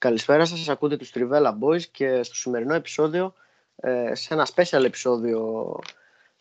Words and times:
Καλησπέρα 0.00 0.44
σας, 0.44 0.68
ακούτε 0.68 0.96
τους 0.96 1.12
Trivella 1.14 1.52
Boys 1.60 1.82
και 1.82 2.22
στο 2.22 2.34
σημερινό 2.34 2.74
επεισόδιο, 2.74 3.34
ε, 3.76 4.14
σε 4.14 4.34
ένα 4.34 4.46
special 4.54 4.84
επεισόδιο, 4.84 5.78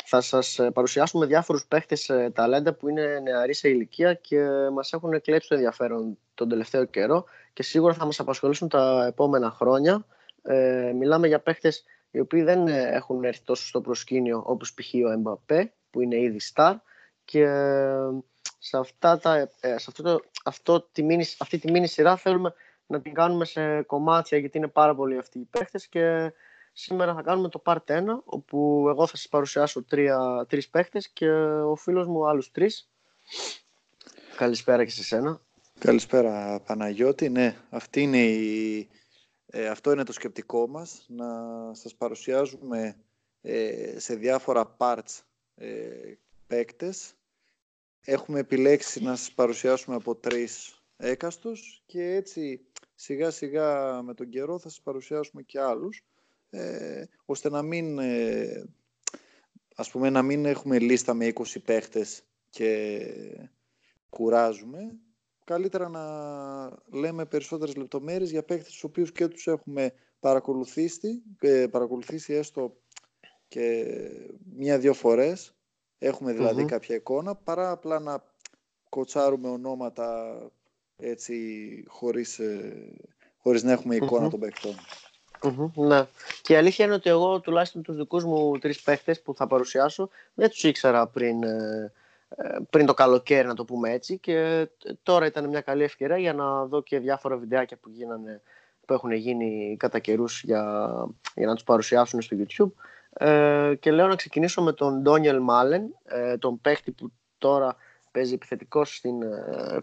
θα 0.05 0.21
σας 0.21 0.60
ε, 0.60 0.71
παρουσιάσουμε 0.71 1.26
διάφορους 1.26 1.66
παίχτες 1.66 2.10
ε, 2.10 2.32
ταλέντα 2.36 2.74
που 2.74 2.90
είναι 2.90 3.20
νεαροί 3.20 3.54
σε 3.54 3.70
ηλικία 3.70 4.14
και 4.14 4.48
μας 4.74 4.94
έχουν 4.94 5.14
εκλέψει 5.14 5.48
το 5.48 5.56
ενδιαφέρον 5.56 6.18
τον 6.34 6.50
τελευταίο 6.50 6.86
καιρό 6.86 7.26
και 7.54 7.64
σίγουρα 7.64 7.94
θα 7.94 8.06
μας 8.06 8.19
απασχολήσουν 8.19 8.69
τα 8.69 9.06
επόμενα 9.06 9.51
χρόνια. 9.51 10.05
μιλάμε 10.96 11.28
για 11.28 11.39
παίχτες 11.39 11.83
οι 12.12 12.19
οποίοι 12.19 12.41
δεν 12.41 12.67
έχουν 12.67 13.23
έρθει 13.23 13.44
τόσο 13.44 13.67
στο 13.67 13.81
προσκήνιο 13.81 14.44
όπως 14.46 14.73
π.χ. 14.73 14.94
ο 15.05 15.12
Εμπαπέ 15.12 15.73
που 15.89 16.02
είναι 16.02 16.20
ήδη 16.20 16.39
star 16.53 16.76
και 17.26 17.45
σε, 18.59 18.77
αυτά 18.77 19.20
τα, 19.20 19.49
σε 19.62 19.85
αυτό 19.88 20.03
το, 20.03 20.20
αυτό, 20.44 20.81
τη 20.81 21.03
μίνι, 21.03 21.26
αυτή 21.38 21.57
τη 21.57 21.71
μίνι 21.71 21.88
σειρά 21.88 22.16
θέλουμε 22.16 22.53
να 22.90 23.02
την 23.02 23.13
κάνουμε 23.13 23.45
σε 23.45 23.82
κομμάτια 23.82 24.38
γιατί 24.38 24.58
είναι 24.58 24.68
πάρα 24.68 24.95
πολλοί 24.95 25.18
αυτοί 25.18 25.40
οι 25.40 25.48
παίχτες 25.50 25.88
και 25.88 26.34
σήμερα 26.73 27.14
θα 27.14 27.22
κάνουμε 27.22 27.50
το 27.50 27.62
part 27.66 27.77
1 27.86 28.02
όπου 28.23 28.86
εγώ 28.90 29.08
θα 29.08 29.18
σας 29.18 29.27
παρουσιάσω 29.27 29.84
τρία, 29.84 30.45
τρεις 30.50 30.70
παίχτες 30.70 31.09
και 31.09 31.30
ο 31.31 31.76
φίλος 31.76 32.08
μου 32.08 32.28
άλλους 32.28 32.52
τρεις. 32.52 32.90
Καλησπέρα 34.38 34.84
και 34.84 34.91
σε 34.91 35.04
σένα. 35.04 35.41
Καλησπέρα 35.80 36.59
Παναγιώτη. 36.66 37.30
Ναι, 37.30 37.55
αυτή 37.70 38.02
είναι 38.02 38.23
η, 38.23 38.90
ε, 39.45 39.67
αυτό 39.67 39.92
είναι 39.92 40.03
το 40.03 40.14
σκεπτικό 40.14 40.67
μας, 40.67 41.06
να 41.08 41.28
σας 41.73 41.95
παρουσιάζουμε 41.95 42.95
ε, 43.42 44.00
σε 44.00 44.16
διάφορα 44.16 44.76
parts 44.78 45.22
ε, 45.56 45.88
παίκτες. 46.48 47.14
Έχουμε 48.02 48.40
επιλέξει 48.40 49.03
να 49.03 49.16
σας 49.16 49.31
παρουσιάσουμε 49.31 49.95
από 49.95 50.16
τρεις 50.16 50.80
έκαστος 50.98 51.84
και 51.86 52.03
έτσι 52.03 52.62
σιγά 53.02 53.31
σιγά 53.31 54.02
με 54.02 54.13
τον 54.13 54.30
καιρό 54.30 54.59
θα 54.59 54.70
σας 54.70 54.81
παρουσιάσουμε 54.81 55.41
και 55.41 55.59
άλλους 55.59 56.03
ε, 56.50 57.03
ώστε 57.25 57.50
να 57.50 57.61
μην 57.61 58.00
ε, 58.00 58.64
ας 59.75 59.91
πούμε 59.91 60.09
να 60.09 60.22
μην 60.22 60.45
έχουμε 60.45 60.80
λίστα 60.80 61.14
με 61.14 61.31
20 61.33 61.44
παίχτες 61.66 62.23
και 62.50 63.09
κουράζουμε. 64.09 64.97
Καλύτερα 65.44 65.89
να 65.89 66.06
λέμε 67.00 67.25
περισσότερες 67.25 67.75
λεπτομέρειες 67.75 68.31
για 68.31 68.44
παίχτες 68.44 68.72
τους 68.72 68.83
οποίους 68.83 69.11
και 69.11 69.28
τους 69.28 69.47
έχουμε 69.47 69.94
παρακολουθήσει, 70.19 71.23
ε, 71.39 71.67
παρακολουθήσει 71.67 72.34
έστω 72.34 72.78
και 73.47 73.86
μία-δύο 74.56 74.94
φορές. 74.94 75.56
Έχουμε 75.97 76.34
δηλαδή 76.34 76.66
κάποια 76.66 76.95
εικόνα 76.95 77.36
παρά 77.36 77.72
απλά 77.72 78.00
να 78.00 78.23
κοτσάρουμε 78.89 79.50
ονόματα 79.50 80.38
έτσι 81.00 81.36
χωρίς, 81.88 82.39
ε, 82.39 82.73
χωρίς 83.38 83.64
να 83.64 83.72
έχουμε 83.72 83.97
των 83.97 84.39
παιχτών. 84.39 84.75
ναι. 85.75 86.06
Και 86.41 86.53
η 86.53 86.56
αλήθεια 86.56 86.86
είναι 86.86 86.94
ότι 86.94 87.09
εγώ 87.09 87.39
τουλάχιστον 87.39 87.81
τους 87.81 87.95
δικούς 87.95 88.23
μου 88.23 88.58
τρεις 88.58 88.81
παίχτες 88.81 89.22
που 89.22 89.36
θα 89.36 89.47
παρουσιάσω 89.47 90.09
δεν 90.33 90.50
τους 90.50 90.64
ήξερα 90.64 91.08
πριν, 91.08 91.44
ε, 91.44 91.91
ε, 92.36 92.58
πριν 92.69 92.86
το 92.86 92.94
καλοκαίρι 92.94 93.47
να 93.47 93.53
το 93.53 93.66
πούμε 93.66 93.91
έτσι 93.91 94.17
και 94.17 94.67
τώρα 95.03 95.25
ήταν 95.25 95.47
μια 95.47 95.61
καλή 95.61 95.83
ευκαιρία 95.83 96.17
για 96.17 96.33
να 96.33 96.66
δω 96.66 96.83
και 96.83 97.00
διάφορα 97.00 97.38
βιντεάκια 97.38 97.78
που, 97.78 97.89
γίνανε, 97.89 98.41
που 98.86 98.94
έχουν 98.94 99.11
γίνει 99.11 99.75
κατά 99.80 100.00
καιρούς 100.00 100.44
για, 100.44 100.89
για 101.36 101.47
να 101.47 101.53
τους 101.53 101.63
παρουσιάσουν 101.63 102.22
στο 102.22 102.38
YouTube 102.39 102.72
ε, 103.13 103.73
και 103.80 103.91
λέω 103.91 104.08
να 104.08 104.16
ξεκινήσω 104.16 104.61
με 104.61 104.73
τον 104.73 105.02
Ντόνιελ 105.02 105.39
Μάλεν 105.39 105.95
τον 106.39 106.61
παίχτη 106.61 106.91
που 106.91 107.11
τώρα 107.38 107.75
παίζει 108.11 108.34
επιθετικός 108.34 108.95
στην 108.95 109.16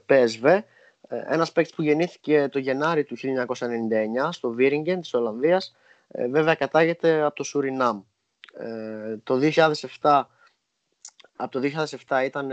PSV 0.08 0.60
ε, 1.08 1.22
ένας 1.26 1.52
παίκτης 1.52 1.74
που 1.74 1.82
γεννήθηκε 1.82 2.48
το 2.48 2.58
Γενάρη 2.58 3.04
του 3.04 3.16
1999 3.16 4.28
στο 4.30 4.50
Βίριγγεν 4.50 5.00
της 5.00 5.14
Ολλανδίας, 5.14 5.76
ε, 6.08 6.28
βέβαια 6.28 6.54
κατάγεται 6.54 7.22
από 7.22 7.34
το 7.34 7.42
Σουρινάμ. 7.42 8.00
Ε, 8.58 9.16
το 9.22 9.34
2007, 9.36 10.28
από 11.36 11.50
το 11.50 11.60
2007 11.60 12.24
ήταν 12.24 12.50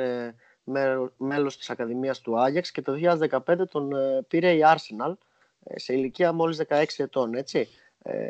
μέλος 1.17 1.57
της 1.57 1.69
Ακαδημίας 1.69 2.21
του 2.21 2.39
Άγιαξ 2.39 2.71
και 2.71 2.81
το 2.81 2.93
2015 2.93 3.67
τον 3.69 3.89
πήρε 4.27 4.51
η 4.51 4.61
Arsenal 4.63 5.13
σε 5.75 5.93
ηλικία 5.93 6.31
μόλις 6.31 6.61
16 6.67 6.83
ετών, 6.97 7.33
έτσι. 7.33 7.67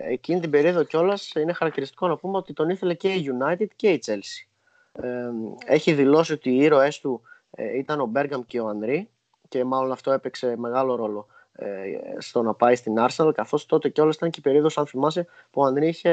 Εκείνη 0.07 0.39
την 0.39 0.49
περίοδο 0.49 0.83
κιόλας 0.83 1.31
είναι 1.35 1.53
χαρακτηριστικό 1.53 2.07
να 2.07 2.17
πούμε 2.17 2.37
ότι 2.37 2.53
τον 2.53 2.69
ήθελε 2.69 2.93
και 2.93 3.13
η 3.13 3.31
United 3.39 3.67
και 3.75 3.89
η 3.89 4.03
Chelsea. 4.05 4.47
Έχει 5.65 5.93
δηλώσει 5.93 6.33
ότι 6.33 6.49
οι 6.49 6.57
ήρωές 6.57 6.99
του 6.99 7.21
ήταν 7.75 7.99
ο 7.99 8.05
Μπέργαμ 8.05 8.41
και 8.47 8.59
ο 8.59 8.67
Ανρί 8.67 9.09
και 9.47 9.63
μάλλον 9.63 9.91
αυτό 9.91 10.11
έπαιξε 10.11 10.55
μεγάλο 10.57 10.95
ρόλο 10.95 11.27
ε, 11.55 11.85
στο 12.17 12.41
να 12.41 12.53
πάει 12.53 12.75
στην 12.75 12.95
Arsenal, 12.97 13.31
καθώς 13.33 13.65
τότε 13.65 13.89
κιόλας 13.89 14.15
ήταν 14.15 14.29
και 14.29 14.39
η 14.39 14.43
περίοδος, 14.43 14.77
αν 14.77 14.87
θυμάσαι, 14.87 15.27
που 15.51 15.61
ο 15.61 15.65
Ανρή 15.65 15.87
είχε 15.87 16.11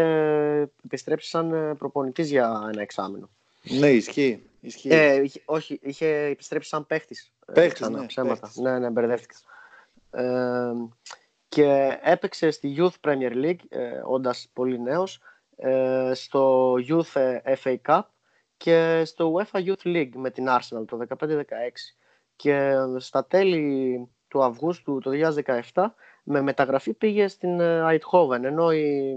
επιστρέψει 0.85 1.29
σαν 1.29 1.53
ε, 1.53 1.75
προπονητής 1.75 2.31
για 2.31 2.69
ένα 2.73 2.83
εξάμεινο. 2.83 3.29
Ναι, 3.63 3.91
ισχύει. 3.91 4.43
ισχύει. 4.61 4.89
Ε, 4.89 5.23
όχι, 5.45 5.79
είχε 5.83 6.07
επιστρέψει 6.07 6.69
σαν 6.69 6.87
παίχτης. 6.87 7.33
Ε, 7.47 7.53
παίχτης, 7.53 7.89
ναι, 7.89 8.07
ψέματα. 8.07 8.51
Ναι, 8.55 8.79
ναι, 8.79 8.91
μπερδεύτηκα. 8.91 9.35
Ε, 10.11 10.73
και 11.49 11.99
έπαιξε 12.03 12.51
στη 12.51 12.77
Youth 12.79 13.09
Premier 13.09 13.33
League, 13.33 13.65
ε, 13.69 14.01
όντας 14.05 14.49
πολύ 14.53 14.81
νέος, 14.81 15.21
ε, 15.57 16.11
στο 16.15 16.75
Youth 16.89 17.41
FA 17.63 17.77
Cup 17.87 18.03
και 18.57 19.03
στο 19.05 19.35
UEFA 19.37 19.65
Youth 19.65 19.87
League 19.87 20.13
με 20.15 20.31
την 20.31 20.47
Arsenal 20.49 20.85
το 20.87 20.97
15-16 20.97 21.43
και 22.41 22.73
στα 22.97 23.25
τέλη 23.25 24.09
του 24.29 24.43
Αυγούστου 24.43 24.99
του 24.99 25.11
2017 25.73 25.85
με 26.23 26.41
μεταγραφή 26.41 26.93
πήγε 26.93 27.29
στην 27.29 27.61
Αιτχόβεν 27.61 28.45
ενώ 28.45 28.73
οι 28.73 29.17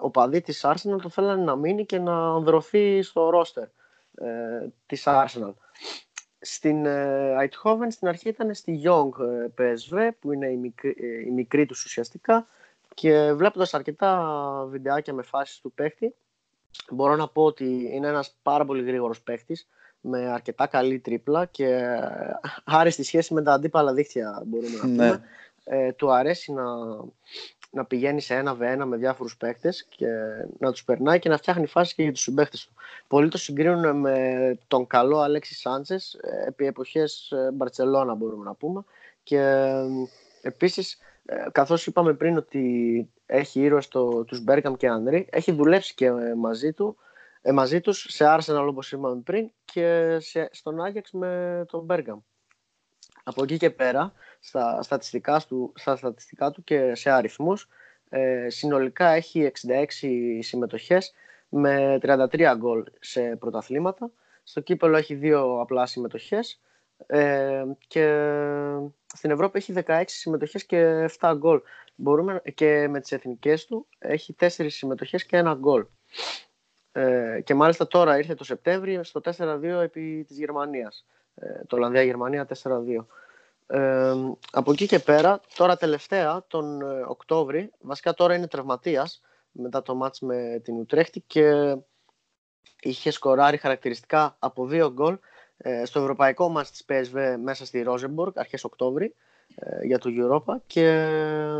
οπαδοί 0.00 0.40
της 0.40 0.64
Arsenal 0.64 1.00
το 1.02 1.08
θέλανε 1.08 1.42
να 1.42 1.56
μείνει 1.56 1.86
και 1.86 1.98
να 1.98 2.34
ανδρωθεί 2.34 3.02
στο 3.02 3.30
ρόστερ 3.30 3.64
ε, 4.14 4.68
της 4.86 5.04
Arsenal. 5.06 5.52
Στην 6.40 6.86
Αιτχόβεν 6.86 7.90
στην 7.90 8.08
αρχή 8.08 8.28
ήταν 8.28 8.54
στη 8.54 8.82
Young 8.84 9.10
PSV 9.58 10.08
που 10.20 10.32
είναι 10.32 10.46
η 10.46 10.56
μικρή, 10.56 10.94
η 11.26 11.30
μικρή 11.30 11.66
τους 11.66 11.84
ουσιαστικά 11.84 12.46
και 12.94 13.32
βλέποντας 13.32 13.74
αρκετά 13.74 14.64
βιντεάκια 14.68 15.14
με 15.14 15.22
φάσεις 15.22 15.60
του 15.60 15.72
παίχτη 15.72 16.14
μπορώ 16.90 17.16
να 17.16 17.28
πω 17.28 17.44
ότι 17.44 17.90
είναι 17.92 18.08
ένας 18.08 18.36
πάρα 18.42 18.64
πολύ 18.64 18.82
γρήγορος 18.82 19.22
παίχτης 19.22 19.68
με 20.00 20.32
αρκετά 20.32 20.66
καλή 20.66 20.98
τρίπλα 20.98 21.44
και 21.44 21.98
άριστη 22.64 23.02
σχέση 23.02 23.34
με 23.34 23.42
τα 23.42 23.52
αντίπαλα 23.52 23.92
δίχτυα 23.92 24.42
μπορούμε 24.46 24.76
να 24.76 24.80
πούμε. 24.80 25.08
Ναι. 25.08 25.18
Ε, 25.68 25.92
του 25.92 26.12
αρέσει 26.12 26.52
να, 26.52 26.64
να 27.70 27.84
πηγαίνει 27.84 28.20
σε 28.20 28.34
ένα 28.34 28.56
v 28.60 28.84
με 28.86 28.96
διάφορους 28.96 29.36
παίκτες 29.36 29.86
και 29.88 30.06
να 30.58 30.72
τους 30.72 30.84
περνάει 30.84 31.18
και 31.18 31.28
να 31.28 31.36
φτιάχνει 31.36 31.66
φάσεις 31.66 31.94
και 31.94 32.02
για 32.02 32.12
τους 32.12 32.22
συμπαίκτες 32.22 32.64
του. 32.66 32.72
Πολλοί 33.08 33.28
το 33.28 33.38
συγκρίνουν 33.38 34.00
με 34.00 34.58
τον 34.68 34.86
καλό 34.86 35.18
Αλέξη 35.18 35.54
Σάντσες 35.54 36.14
ε, 36.14 36.44
επί 36.46 36.66
εποχές 36.66 37.30
ε, 37.30 37.50
Μπαρτσελώνα 37.52 38.14
μπορούμε 38.14 38.44
να 38.44 38.54
πούμε 38.54 38.84
και 39.22 39.38
ε, 39.38 39.84
επίσης 40.42 40.98
καθώς 41.52 41.86
είπαμε 41.86 42.14
πριν 42.14 42.36
ότι 42.36 43.08
έχει 43.26 43.60
ήρωες 43.60 43.88
το, 43.88 44.24
τους 44.24 44.40
Μπέρκαμ 44.40 44.74
και 44.74 44.88
Ανδρή 44.88 45.26
έχει 45.30 45.52
δουλέψει 45.52 45.94
και 45.94 46.10
μαζί 46.36 46.72
του 46.72 46.96
ε, 47.46 47.52
μαζί 47.52 47.80
τους 47.80 48.06
σε 48.08 48.24
Arsenal 48.28 48.66
όπως 48.68 48.92
είπαμε 48.92 49.20
πριν 49.20 49.50
και 49.64 50.16
σε, 50.20 50.48
στον 50.52 50.84
Άγιαξ 50.84 51.10
με 51.10 51.64
τον 51.68 51.86
Bergam. 51.90 52.18
Από 53.24 53.42
εκεί 53.42 53.56
και 53.56 53.70
πέρα, 53.70 54.12
στα 54.40 54.82
στατιστικά 54.82 55.40
του, 55.48 55.72
στα 55.76 55.96
στατιστικά 55.96 56.50
του 56.50 56.64
και 56.64 56.94
σε 56.94 57.10
αριθμούς, 57.10 57.68
ε, 58.08 58.46
συνολικά 58.50 59.08
έχει 59.08 59.40
66 59.42 59.84
συμμετοχές 60.40 61.12
με 61.48 61.98
33 62.02 62.54
γκολ 62.56 62.84
σε 63.00 63.36
πρωταθλήματα. 63.36 64.10
Στο 64.42 64.60
κύπελο 64.60 64.96
έχει 64.96 65.14
δύο 65.14 65.60
απλά 65.60 65.86
συμμετοχές 65.86 66.60
ε, 67.06 67.64
και 67.86 68.06
στην 69.14 69.30
Ευρώπη 69.30 69.58
έχει 69.58 69.72
16 69.86 70.02
συμμετοχές 70.06 70.64
και 70.64 71.08
7 71.18 71.34
γκολ. 71.36 71.60
Μπορούμε, 71.94 72.42
και 72.54 72.88
με 72.88 73.00
τις 73.00 73.12
εθνικές 73.12 73.66
του 73.66 73.86
έχει 73.98 74.34
4 74.40 74.48
συμμετοχές 74.68 75.26
και 75.26 75.42
1 75.44 75.56
γκολ. 75.58 75.86
Ε, 76.96 77.40
και 77.44 77.54
μάλιστα 77.54 77.86
τώρα 77.86 78.18
ήρθε 78.18 78.34
το 78.34 78.44
Σεπτέμβριο 78.44 79.04
στο 79.04 79.20
4-2 79.38 79.62
επί 79.62 80.24
της 80.28 80.38
Γερμανίας. 80.38 81.06
Ε, 81.34 81.64
το 81.66 81.76
Ολλανδία-Γερμανία 81.76 82.46
4-2. 82.62 83.06
Ε, 83.66 84.14
από 84.52 84.72
εκεί 84.72 84.86
και 84.86 84.98
πέρα, 84.98 85.40
τώρα 85.56 85.76
τελευταία, 85.76 86.44
τον 86.48 86.80
ε, 86.80 87.04
Οκτώβρη, 87.06 87.72
βασικά 87.80 88.14
τώρα 88.14 88.34
είναι 88.34 88.46
τραυματίας 88.46 89.20
μετά 89.50 89.82
το 89.82 89.94
μάτς 89.94 90.20
με 90.20 90.60
την 90.64 90.78
Ουτρέχτη 90.78 91.20
και 91.26 91.76
είχε 92.80 93.10
σκοράρει 93.10 93.56
χαρακτηριστικά 93.56 94.36
από 94.38 94.66
δύο 94.66 94.92
γκολ 94.92 95.18
ε, 95.56 95.84
στο 95.84 96.00
ευρωπαϊκό 96.00 96.48
μάτς 96.48 96.70
της 96.70 96.84
PSV 96.88 97.36
μέσα 97.42 97.66
στη 97.66 97.82
Ρόζεμπορκ 97.82 98.38
αρχές 98.38 98.64
Οκτώβρη 98.64 99.14
για 99.82 99.98
το 99.98 100.10
Europa 100.12 100.56
και 100.66 101.08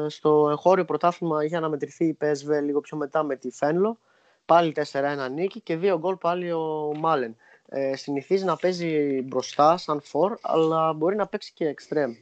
στο 0.08 0.48
εγχώριο 0.50 0.84
πρωτάθλημα 0.84 1.44
είχε 1.44 1.56
αναμετρηθεί 1.56 2.04
η 2.04 2.16
PSV 2.20 2.62
λίγο 2.62 2.80
πιο 2.80 2.96
μετά 2.96 3.22
με 3.22 3.36
τη 3.36 3.50
Φένλο 3.50 3.98
Πάλι 4.46 4.74
4-1 4.92 5.30
νίκη 5.30 5.60
και 5.60 5.78
2 5.82 5.96
γκολ 5.98 6.16
πάλι 6.16 6.52
ο 6.52 6.92
Μάλεν. 6.98 7.36
Ε, 7.68 7.96
συνηθίζει 7.96 8.44
να 8.44 8.56
παίζει 8.56 9.22
μπροστά 9.22 9.76
σαν 9.76 10.00
φορ, 10.00 10.38
αλλά 10.40 10.92
μπορεί 10.92 11.16
να 11.16 11.26
παίξει 11.26 11.52
και 11.52 11.66
εξτρέμ. 11.66 12.12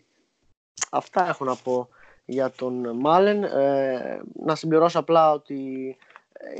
Αυτά 0.90 1.28
έχω 1.28 1.44
να 1.44 1.56
πω 1.56 1.88
για 2.24 2.50
τον 2.50 2.96
Μάλεν. 2.96 3.44
Ε, 3.44 4.20
να 4.32 4.54
συμπληρώσω 4.54 4.98
απλά 4.98 5.32
ότι 5.32 5.96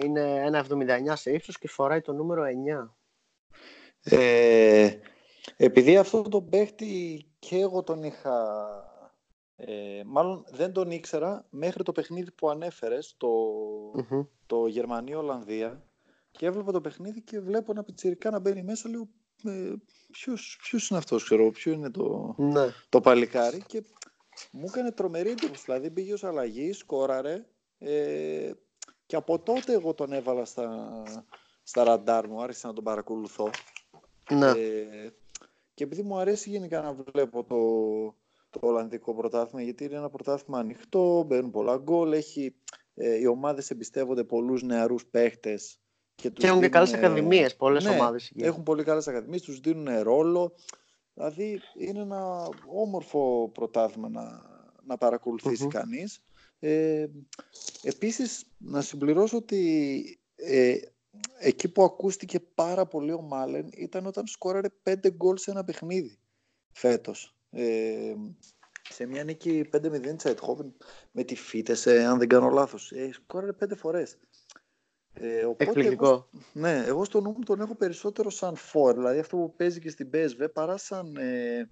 είναι 0.03 0.51
1,79 0.53 1.13
σε 1.15 1.31
ύψος 1.31 1.59
και 1.59 1.69
φοράει 1.69 2.01
το 2.01 2.13
νούμερο 2.13 2.43
9. 2.43 2.89
Ε, 4.03 4.91
επειδή 5.57 5.97
αυτό 5.97 6.23
το 6.23 6.41
παίχτη 6.41 7.27
και 7.39 7.57
εγώ 7.57 7.83
τον 7.83 8.03
είχα... 8.03 8.33
Ε, 9.57 10.03
μάλλον 10.07 10.45
δεν 10.51 10.73
τον 10.73 10.91
ήξερα 10.91 11.47
μέχρι 11.51 11.83
το 11.83 11.93
παιχνίδι 11.93 12.31
που 12.31 12.51
ανέφερες, 12.51 13.15
το, 13.17 13.29
mm 14.11 14.27
το 14.47 14.67
Γερμανία-Ολλανδία 14.67 15.83
και 16.31 16.47
έβλεπα 16.47 16.73
το 16.73 16.81
παιχνίδι 16.81 17.23
και 17.23 17.41
βλέπω 17.41 17.73
ένα 17.73 17.85
πιτσιρικά 17.85 18.31
να 18.31 18.39
μπαίνει 18.39 18.63
μέσα, 18.63 18.89
λέω 18.89 19.09
ε, 19.45 19.73
ποιος, 20.11 20.59
ποιος 20.63 20.89
είναι 20.89 20.99
αυτός, 20.99 21.25
ξέρω, 21.25 21.51
ποιο 21.51 21.73
είναι 21.73 21.91
το, 21.91 22.35
ναι. 22.39 22.67
το 22.89 23.01
παλικάρι 23.01 23.63
και 23.67 23.83
μου 24.51 24.65
έκανε 24.67 24.93
τρομερή 24.93 25.31
εντύπωση, 25.31 25.63
δηλαδή 25.65 25.91
πήγε 25.91 26.13
ως 26.13 26.25
αλλαγή, 26.25 26.73
σκόραρε 26.73 27.47
ε, 27.79 28.51
και 29.07 29.17
από 29.17 29.39
τότε 29.39 29.73
εγώ 29.73 29.95
τον 29.95 30.13
έβαλα 30.13 30.45
στα, 30.45 31.03
στα 31.63 31.85
ραντάρ 31.85 32.29
μου, 32.29 32.43
άρχισα 32.43 32.67
να 32.67 32.73
τον 32.73 32.85
παρακολουθώ. 32.85 33.51
Ναι. 34.31 34.51
Ε, 34.51 35.13
και 35.75 35.85
επειδή 35.85 36.03
μου 36.03 36.19
αρέσει 36.19 36.51
γενικά 36.51 36.83
να 36.83 36.97
βλέπω 37.13 37.45
το, 37.45 37.57
το 38.61 38.67
Ολλανδικό 38.67 39.15
πρωτάθλημα, 39.15 39.63
γιατί 39.63 39.85
είναι 39.85 39.97
ένα 39.97 40.11
πρωτάθλημα 40.11 40.59
ανοιχτό, 40.59 41.23
μπαίνουν 41.23 41.51
πολλά 41.51 41.77
γκολ, 41.77 42.13
έχει, 42.13 42.55
ε, 42.95 43.19
οι 43.19 43.27
ομάδες 43.27 43.71
εμπιστεύονται 43.71 44.25
πολλούς 44.25 44.63
νεαρούς 44.63 45.07
παίχτες. 45.07 45.79
Και, 46.15 46.31
και 46.31 46.47
έχουν 46.47 46.61
και 46.61 46.69
καλές 46.69 46.93
ακαδημίες, 46.93 47.57
πολλές 47.57 47.85
ναι, 47.85 47.91
ομάδες. 47.91 48.33
Έχουν 48.37 48.63
πολύ 48.63 48.85
καλές 48.85 49.09
ακαδημίες, 49.09 49.43
τους 49.43 49.61
δίνουν 49.61 50.03
ρόλο. 50.03 50.55
Δηλαδή 51.15 51.61
είναι 51.79 52.01
ένα 52.01 52.49
όμορφο 52.67 53.51
πρωτάθλημα 53.55 54.09
να, 54.09 54.43
να 54.85 54.97
παρακολουθήσει 54.97 55.67
κανείς. 55.67 56.25
Ε, 56.59 57.07
επίσης, 57.83 58.45
να 58.59 58.81
συμπληρώσω 58.81 59.37
ότι 59.37 60.21
ε, 60.35 60.77
εκεί 61.39 61.69
που 61.69 61.83
ακούστηκε 61.83 62.41
πάρα 62.41 62.87
πολύ 62.87 63.13
ο 63.13 63.21
Μάλεν 63.21 63.69
ήταν 63.77 64.07
όταν 64.07 64.27
σκόραρε 64.27 64.69
πέντε 64.83 65.11
γκολ 65.11 65.37
σε 65.37 65.51
ένα 65.51 65.65
παιχνίδι 65.65 66.19
φέτος. 66.73 67.34
Ε, 67.55 68.15
σε 68.91 69.07
μια 69.07 69.25
νίκη 69.25 69.69
5-0 69.73 70.01
της 70.17 70.25
Αιτχόβεν 70.25 70.75
με 71.11 71.25
τη 71.25 71.35
Φίτεσε, 71.35 72.05
αν 72.05 72.19
δεν 72.19 72.29
κάνω 72.29 72.49
λάθος. 72.49 72.93
Ε, 72.93 73.13
σκόραρε 73.13 73.53
πέντε 73.53 73.75
φορές. 73.75 74.19
Ε, 75.13 75.47
Εκπληκτικό. 75.57 76.29
ναι, 76.53 76.85
εγώ 76.87 77.05
στο 77.05 77.21
νου 77.21 77.31
μου 77.31 77.45
τον 77.45 77.61
έχω 77.61 77.75
περισσότερο 77.75 78.31
σαν 78.31 78.57
φόρ, 78.57 78.95
δηλαδή 78.95 79.19
αυτό 79.19 79.37
που 79.37 79.55
παίζει 79.57 79.81
και 79.81 79.91
στην 79.91 80.11
PSV 80.13 80.47
παρά 80.53 80.77
σαν 80.77 81.17
ε, 81.17 81.71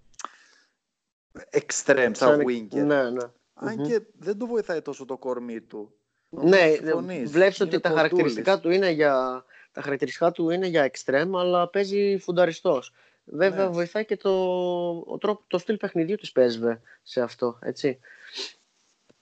extreme, 1.50 2.10
σαν, 2.12 2.14
σαν 2.14 2.40
winger. 2.46 2.84
Ναι, 2.84 3.10
ναι. 3.10 3.24
Αν 3.54 3.82
και 3.82 4.00
δεν 4.18 4.38
το 4.38 4.46
βοηθάει 4.46 4.82
τόσο 4.82 5.04
το 5.04 5.18
κορμί 5.18 5.60
του. 5.60 5.94
Ναι, 6.28 6.72
βλέπεις 7.24 7.60
ότι 7.60 7.80
τα 7.80 7.88
χαρακτηριστικά, 7.88 8.60
του 8.60 8.70
είναι 8.70 8.90
για, 8.90 9.44
τα 9.72 9.82
χαρακτηριστικά 9.82 10.30
του 10.30 10.50
είναι 10.50 10.66
για 10.66 10.90
extreme, 10.92 11.30
αλλά 11.34 11.68
παίζει 11.68 12.18
φουνταριστός. 12.18 12.92
Βέβαια 13.24 13.64
ναι. 13.64 13.72
βοηθάει 13.72 14.04
και 14.04 14.16
το, 14.16 14.30
ο 15.06 15.18
τρόπο, 15.18 15.44
το 15.46 15.58
στυλ 15.58 15.76
παιχνιδιού 15.76 16.16
της 16.16 16.32
PSV 16.36 16.78
σε 17.02 17.20
αυτό, 17.20 17.58
έτσι. 17.62 17.98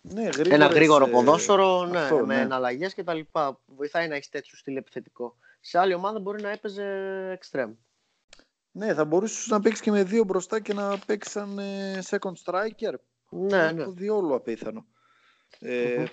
Ναι, 0.00 0.28
ένα 0.48 0.66
γρήγορο 0.66 1.06
ε, 1.06 1.10
ποδόσφαιρο, 1.10 1.84
ναι, 1.84 1.98
αυτό, 1.98 2.16
με 2.26 2.34
ναι. 2.34 2.40
εναλλαγές 2.40 2.94
και 2.94 3.04
τα 3.04 3.14
λοιπά. 3.14 3.60
Βοηθάει 3.66 4.08
να 4.08 4.14
έχεις 4.14 4.28
τέτοιο 4.28 4.56
στυλ 4.56 4.76
επιθετικό. 4.76 5.36
Σε 5.60 5.78
άλλη 5.78 5.94
ομάδα 5.94 6.18
μπορεί 6.18 6.42
να 6.42 6.50
έπαιζε 6.50 6.84
extreme. 7.40 7.72
Ναι, 8.72 8.94
θα 8.94 9.04
μπορούσες 9.04 9.46
να 9.46 9.60
παίξεις 9.60 9.80
και 9.80 9.90
με 9.90 10.02
δύο 10.02 10.24
μπροστά 10.24 10.60
και 10.60 10.74
να 10.74 10.98
παίξεις 10.98 11.32
σαν 11.32 11.58
ε, 11.58 11.98
second 12.10 12.32
striker. 12.44 12.94
Ναι, 13.28 13.72
ναι. 13.72 13.84
Το 13.84 13.90
διόλου 13.90 14.34
απίθανο. 14.34 14.86
Ε, 15.58 16.04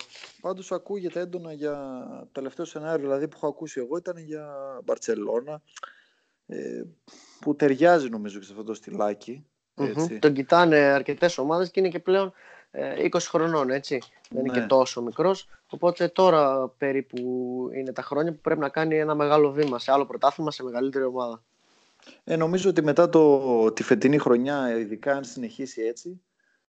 Πάντως 0.42 0.72
ακούγεται 0.72 1.19
έντονα 1.19 1.54
για 1.54 2.04
τελευταίο 2.31 2.66
σενάριο 2.66 3.06
δηλαδή 3.06 3.28
που 3.28 3.36
έχω 3.36 3.48
ακούσει 3.48 3.80
εγώ 3.80 3.98
ήταν 3.98 4.18
για 4.18 4.48
Μπαρτσελώνα 4.83 5.62
ε, 6.48 6.84
που 7.40 7.56
ταιριάζει 7.56 8.10
νομίζω 8.10 8.40
και 8.40 8.46
σε 8.46 8.52
αυτό 8.52 8.64
το 8.64 8.74
στυλάκι. 8.74 9.46
Τον 10.20 10.34
κοιτάνε 10.34 10.78
αρκετές 10.78 11.38
ομάδες 11.38 11.72
και 11.72 11.80
είναι 11.80 11.90
και 11.90 12.00
πλέον 12.00 12.34
20 12.72 13.14
ε, 13.14 13.20
χρονών, 13.20 13.70
έτσι. 13.70 14.02
Δεν 14.30 14.46
είναι 14.46 14.54
και 14.54 14.60
ναι. 14.60 14.66
τόσο 14.66 15.02
μικρός. 15.02 15.48
Οπότε 15.68 16.08
τώρα 16.08 16.68
περίπου 16.68 17.20
είναι 17.74 17.94
τα 17.94 18.02
χρόνια 18.02 18.32
που 18.32 18.42
πρέπει 18.42 18.60
να 18.60 18.70
κάνει 18.70 18.98
ένα 18.98 19.16
μεγάλο 19.16 19.52
βήμα 19.52 19.80
σε 19.80 19.92
άλλο 19.92 20.06
πρωτάθλημα, 20.06 20.52
σε 20.52 20.64
μεγαλύτερη 20.64 21.06
ομάδα. 21.06 21.44
Ε, 22.24 22.36
νομίζω 22.36 22.70
ότι 22.70 22.82
μετά 22.82 23.10
το, 23.10 23.72
τη 23.72 23.84
φετινή 23.84 24.18
χρονιά, 24.18 24.78
ειδικά 24.78 25.14
αν 25.16 25.24
συνεχίσει 25.24 25.82
έτσι, 25.82 26.22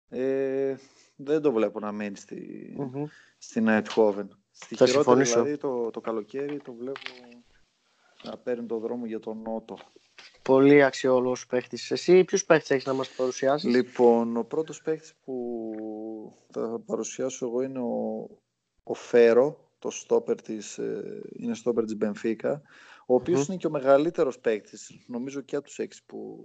ε, 0.08 0.74
δεν 1.16 1.40
το 1.40 1.52
βλέπω 1.52 1.80
να 1.80 1.92
μένει 1.92 2.16
στη, 2.16 2.76
mm-hmm. 2.80 3.04
στην 3.38 3.68
Αιτχόβεν. 3.68 4.38
Στη 4.50 4.74
Θα 4.74 4.86
χειρότερη, 4.86 5.22
δηλαδή 5.22 5.56
το, 5.56 5.90
το 5.90 6.00
καλοκαίρι 6.00 6.60
το 6.64 6.72
βλέπω 6.72 7.00
να 8.22 8.36
παίρνει 8.36 8.66
το 8.66 8.78
δρόμο 8.78 9.06
για 9.06 9.20
τον 9.20 9.42
Νότο. 9.42 9.78
Πολύ 10.42 10.82
αξιόλογος 10.82 11.46
παίχτης. 11.46 11.90
Εσύ, 11.90 12.24
ποιους 12.24 12.44
παίχτες 12.44 12.70
έχεις 12.70 12.84
να 12.84 12.92
μας 12.92 13.08
παρουσιάσεις; 13.08 13.70
Λοιπόν, 13.70 14.36
ο 14.36 14.44
πρώτος 14.44 14.82
παίχτης 14.82 15.14
που 15.24 15.36
θα 16.50 16.82
παρουσιάσω 16.86 17.46
εγώ 17.46 17.62
είναι 17.62 17.78
ο, 17.78 18.28
ο 18.82 18.94
Φέρο, 18.94 19.70
το 19.78 19.90
στόπερ 19.90 20.42
της, 20.42 20.78
ε, 20.78 21.22
είναι 21.36 21.54
στόπερ 21.54 21.84
της 21.84 21.96
Μπενφίκα, 21.96 22.62
ο 23.06 23.14
οποίος 23.14 23.46
είναι 23.46 23.56
και 23.56 23.66
ο 23.66 23.70
μεγαλύτερος 23.70 24.38
παίκτη, 24.38 24.78
νομίζω 25.06 25.40
και 25.40 25.56
από 25.56 25.64
τους 25.64 25.78
έξι 25.78 26.02
που 26.06 26.44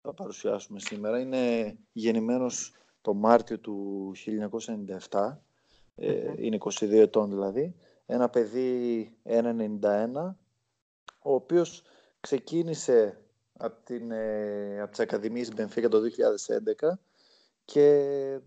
θα 0.00 0.14
παρουσιάσουμε 0.14 0.80
σήμερα. 0.80 1.20
Είναι 1.20 1.76
γεννημένος 1.92 2.72
το 3.00 3.14
Μάρτιο 3.14 3.58
του 3.58 4.12
1997, 5.10 5.42
ε, 5.94 6.32
είναι 6.36 6.56
22 6.56 6.92
ετών 6.92 7.30
δηλαδή, 7.30 7.74
ένα 8.06 8.28
παιδί 8.28 9.12
1,91, 9.22 10.36
ο 11.28 11.34
οποίος 11.34 11.82
ξεκίνησε 12.20 13.18
από, 13.58 13.76
την, 13.84 14.10
ε, 14.10 14.80
από 14.80 14.90
τις 14.90 15.00
Ακαδημίες 15.00 15.54
Μπενφίκα 15.54 15.88
το 15.88 16.00
2011 16.00 16.98
και 17.64 18.40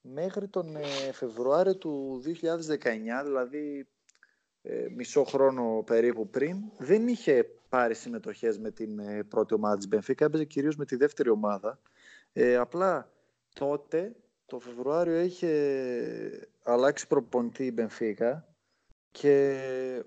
μέχρι 0.00 0.48
τον 0.48 0.76
ε, 0.76 1.12
Φεβρουάριο 1.12 1.76
του 1.76 2.22
2019, 2.24 3.24
δηλαδή 3.24 3.88
ε, 4.62 4.86
μισό 4.96 5.24
χρόνο 5.24 5.82
περίπου 5.86 6.28
πριν, 6.28 6.56
δεν 6.78 7.08
είχε 7.08 7.48
πάρει 7.68 7.94
συμμετοχές 7.94 8.58
με 8.58 8.70
την 8.70 8.98
ε, 8.98 9.22
πρώτη 9.22 9.54
ομάδα 9.54 9.76
της 9.76 9.88
Μπενφίκα, 9.88 10.24
έπαιζε 10.24 10.44
κυρίως 10.44 10.76
με 10.76 10.84
τη 10.84 10.96
δεύτερη 10.96 11.30
ομάδα. 11.30 11.80
Ε, 12.32 12.56
απλά 12.56 13.12
τότε, 13.52 14.16
το 14.46 14.58
Φεβρουάριο, 14.58 15.20
είχε 15.20 16.48
αλλάξει 16.62 17.06
προπονητή 17.06 17.64
η 17.64 17.72
Μπενφίκα 17.74 18.54
και 19.10 19.58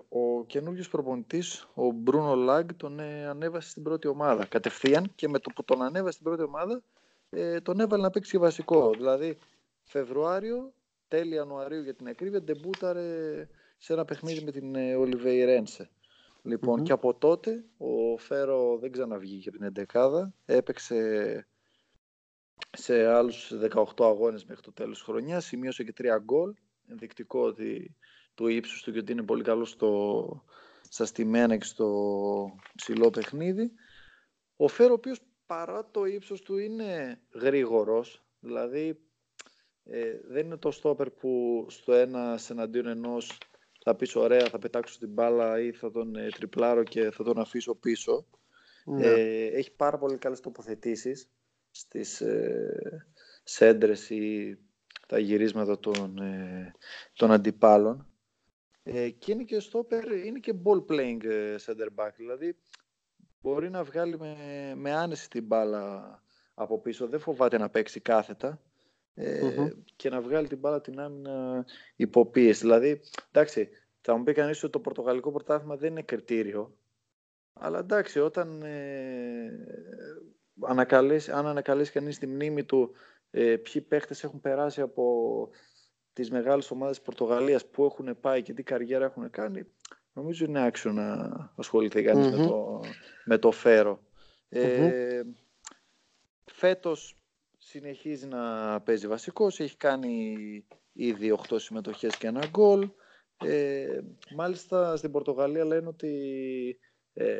ο 0.08 0.37
καινούριο 0.48 0.84
προπονητής, 0.90 1.68
ο 1.74 1.90
Μπρούνο 1.90 2.34
Λάγκ, 2.34 2.68
τον 2.76 3.00
ε, 3.00 3.26
ανέβασε 3.26 3.70
στην 3.70 3.82
πρώτη 3.82 4.08
ομάδα. 4.08 4.44
Κατευθείαν 4.44 5.12
και 5.14 5.28
με 5.28 5.38
το 5.38 5.50
που 5.54 5.64
τον 5.64 5.82
ανέβασε 5.82 6.12
στην 6.12 6.24
πρώτη 6.24 6.42
ομάδα, 6.42 6.82
ε, 7.30 7.60
τον 7.60 7.80
έβαλε 7.80 8.02
να 8.02 8.10
παίξει 8.10 8.30
και 8.30 8.38
βασικό. 8.38 8.90
Δηλαδή, 8.90 9.38
Φεβρουάριο, 9.84 10.72
τέλη 11.08 11.34
Ιανουαρίου 11.34 11.82
για 11.82 11.94
την 11.94 12.08
ακρίβεια, 12.08 12.42
ντεμπούταρε 12.42 13.48
σε 13.78 13.92
ένα 13.92 14.04
παιχνίδι 14.04 14.44
με 14.44 14.50
την 14.50 14.74
ε, 14.74 15.44
Ρένσε. 15.44 15.90
λοιπον 16.42 16.82
και 16.82 16.92
από 16.92 17.14
τότε 17.14 17.64
ο 17.76 18.16
Φέρο 18.18 18.78
δεν 18.78 18.92
ξαναβγήκε 18.92 19.48
από 19.48 19.58
την 19.58 19.86
11 19.92 20.22
έπαιξε 20.46 21.46
σε 22.76 23.06
άλλους 23.06 23.52
18 23.70 23.84
αγώνες 23.98 24.44
μέχρι 24.44 24.62
το 24.62 24.72
τέλος 24.72 24.96
της 24.96 25.06
χρονιάς, 25.06 25.44
σημείωσε 25.44 25.84
και 25.84 25.92
3 25.98 26.18
γκολ, 26.24 26.54
ενδεικτικό 26.88 27.40
ότι 27.40 27.96
του 28.38 28.46
ύψους 28.46 28.82
του 28.82 28.92
και 28.92 28.98
ότι 28.98 29.12
είναι 29.12 29.22
πολύ 29.22 29.42
καλό 29.42 29.64
στο, 29.64 30.44
στα 30.88 31.04
στημένα 31.04 31.56
και 31.56 31.64
στο 31.64 31.88
ψηλό 32.74 33.10
παιχνίδι. 33.10 33.70
Ο 34.56 34.68
Φέρο, 34.68 34.90
ο 34.90 34.94
οποίος 34.94 35.20
παρά 35.46 35.90
το 35.90 36.04
ύψος 36.04 36.42
του 36.42 36.58
είναι 36.58 37.20
γρήγορος, 37.34 38.24
δηλαδή 38.40 39.00
ε, 39.84 40.20
δεν 40.28 40.46
είναι 40.46 40.56
το 40.56 40.70
στόπερ 40.70 41.10
που 41.10 41.64
στο 41.68 41.92
ένα 41.92 42.38
εναντίον 42.48 42.86
ενός 42.86 43.38
θα 43.84 43.94
πεις 43.94 44.16
ωραία, 44.16 44.48
θα 44.48 44.58
πετάξω 44.58 44.98
την 44.98 45.08
μπάλα 45.08 45.60
ή 45.60 45.72
θα 45.72 45.90
τον 45.90 46.16
ε, 46.16 46.28
τριπλάρω 46.28 46.82
και 46.82 47.10
θα 47.10 47.24
τον 47.24 47.38
αφήσω 47.38 47.74
πίσω. 47.74 48.26
Ναι. 48.84 49.06
Ε, 49.06 49.46
έχει 49.46 49.70
πάρα 49.70 49.98
πολύ 49.98 50.16
καλές 50.16 50.40
τοποθετήσεις 50.40 51.30
στις 51.70 52.20
ε, 52.20 53.06
σέντρες 53.44 54.10
ή 54.10 54.58
τα 55.06 55.18
γυρίσματα 55.18 55.78
των, 55.78 56.18
ε, 56.18 56.74
των 57.12 57.32
αντιπάλων. 57.32 58.07
Ε, 58.90 59.10
και 59.10 59.32
είναι 59.32 59.44
και 59.44 59.60
στόπερ, 59.60 60.12
είναι 60.12 60.38
και 60.38 60.54
ball 60.64 60.92
playing 60.92 61.24
ε, 61.24 61.54
center 61.66 61.88
back, 61.96 62.10
δηλαδή 62.16 62.56
μπορεί 63.40 63.70
να 63.70 63.84
βγάλει 63.84 64.18
με, 64.18 64.36
με 64.76 64.92
άνεση 64.92 65.30
την 65.30 65.44
μπάλα 65.44 66.22
από 66.54 66.80
πίσω, 66.80 67.06
δεν 67.06 67.20
φοβάται 67.20 67.58
να 67.58 67.70
παίξει 67.70 68.00
κάθετα 68.00 68.60
ε, 69.14 69.70
και 69.96 70.08
να 70.08 70.20
βγάλει 70.20 70.48
την 70.48 70.58
μπάλα 70.58 70.80
την 70.80 71.00
άμυνα 71.00 71.64
υποπίεση. 71.96 72.60
Δηλαδή, 72.60 73.00
εντάξει, 73.30 73.68
θα 74.00 74.16
μου 74.16 74.22
πει 74.22 74.32
κανείς 74.32 74.62
ότι 74.62 74.72
το 74.72 74.80
πορτογαλικό 74.80 75.32
πρωτάθλημα 75.32 75.76
δεν 75.76 75.90
είναι 75.90 76.02
κριτήριο, 76.02 76.76
αλλά 77.52 77.78
εντάξει, 77.78 78.20
όταν 78.20 78.62
ε, 78.62 79.50
ανακαλέσει, 80.60 81.30
αν 81.30 81.46
ανακαλέσει 81.46 81.92
κανείς 81.92 82.18
τη 82.18 82.26
μνήμη 82.26 82.64
του 82.64 82.90
ε, 83.30 83.56
ποιοι 83.56 83.82
παίχτες 83.82 84.24
έχουν 84.24 84.40
περάσει 84.40 84.80
από 84.80 85.48
τις 86.18 86.30
μεγάλες 86.30 86.70
ομάδες 86.70 86.96
της 86.96 87.04
Πορτογαλίας 87.04 87.66
που 87.66 87.84
έχουν 87.84 88.20
πάει 88.20 88.42
και 88.42 88.52
τι 88.52 88.62
καριέρα 88.62 89.04
έχουν 89.04 89.30
κάνει, 89.30 89.64
νομίζω 90.12 90.44
είναι 90.44 90.64
άξιο 90.64 90.92
να 90.92 91.28
ασχοληθεί 91.56 92.02
με, 92.02 92.30
το, 92.30 92.80
με 93.24 93.38
το 93.38 93.50
φέρο. 93.50 94.00
Ε, 94.48 95.22
Φέτος 96.44 97.18
συνεχίζει 97.58 98.26
να 98.26 98.80
παίζει 98.80 99.06
βασικός, 99.06 99.60
έχει 99.60 99.76
κάνει 99.76 100.36
ήδη 100.92 101.38
8 101.48 101.56
συμμετοχές 101.56 102.16
και 102.16 102.26
ένα 102.26 102.46
γκολ. 102.50 102.90
Ε, 103.44 104.00
μάλιστα 104.36 104.96
στην 104.96 105.10
Πορτογαλία 105.10 105.64
λένε 105.64 105.88
ότι 105.88 106.78
ε, 107.12 107.38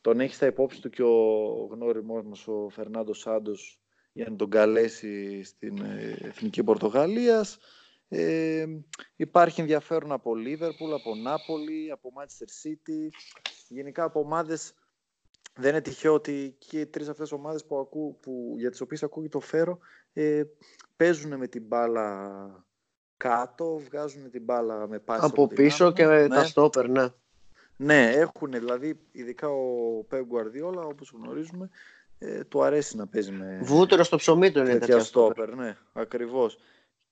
τον 0.00 0.20
έχει 0.20 0.34
στα 0.34 0.46
υπόψη 0.46 0.80
του 0.80 0.90
και 0.90 1.02
ο 1.02 1.68
γνώριμός 1.70 2.24
μας 2.24 2.48
ο 2.48 2.68
Φερνάντος 2.68 3.18
Σάντος 3.18 3.80
για 4.12 4.26
να 4.30 4.36
τον 4.36 4.50
καλέσει 4.50 5.42
στην 5.42 5.78
ε, 5.78 6.16
Εθνική 6.20 6.64
Πορτογαλίας. 6.64 7.58
Ε, 8.08 8.66
υπάρχει 9.16 9.60
ενδιαφέρον 9.60 10.12
από 10.12 10.34
Λίβερπουλ, 10.34 10.92
από 10.92 11.14
Νάπολη, 11.14 11.90
από 11.90 12.12
Manchester 12.18 12.68
City, 12.68 13.08
γενικά 13.68 14.04
από 14.04 14.20
ομάδες 14.20 14.74
δεν 15.54 15.70
είναι 15.70 15.80
τυχαίο 15.80 16.14
ότι 16.14 16.56
και 16.58 16.80
οι 16.80 16.86
τρεις 16.86 17.08
αυτές 17.08 17.32
ομάδες 17.32 17.64
που 17.64 17.78
ακού, 17.78 18.18
που, 18.20 18.54
για 18.56 18.70
τις 18.70 18.80
οποίες 18.80 19.02
ακούγει 19.02 19.28
το 19.28 19.40
φέρο 19.40 19.78
ε, 20.12 20.42
παίζουν 20.96 21.36
με 21.36 21.46
την 21.46 21.62
μπάλα 21.66 22.64
κάτω, 23.16 23.78
βγάζουν 23.78 24.30
την 24.30 24.42
μπάλα 24.42 24.88
με 24.88 24.98
πάση 24.98 25.24
από 25.24 25.46
πίσω 25.46 25.92
και 25.92 26.06
ναι. 26.06 26.28
τα 26.28 26.44
στόπερ, 26.44 26.88
ναι. 26.88 27.08
Ναι, 27.76 28.10
έχουν 28.10 28.50
δηλαδή, 28.50 29.00
ειδικά 29.12 29.48
ο 29.48 30.04
Πέμπ 30.08 30.26
Γκουαρδιόλα, 30.26 30.82
όπως 30.82 31.12
γνωρίζουμε, 31.14 31.70
ε, 32.22 32.44
του 32.44 32.62
αρέσει 32.62 32.96
να 32.96 33.06
παίζει 33.06 33.32
με... 33.32 33.60
Βούτυρο 33.62 34.02
στο 34.02 34.16
ψωμί 34.16 34.50
του 34.50 34.58
είναι 34.58 34.78
τέτοια 34.78 34.98
στόπερ. 34.98 35.54
Ναι, 35.54 35.76
ακριβώς. 35.92 36.58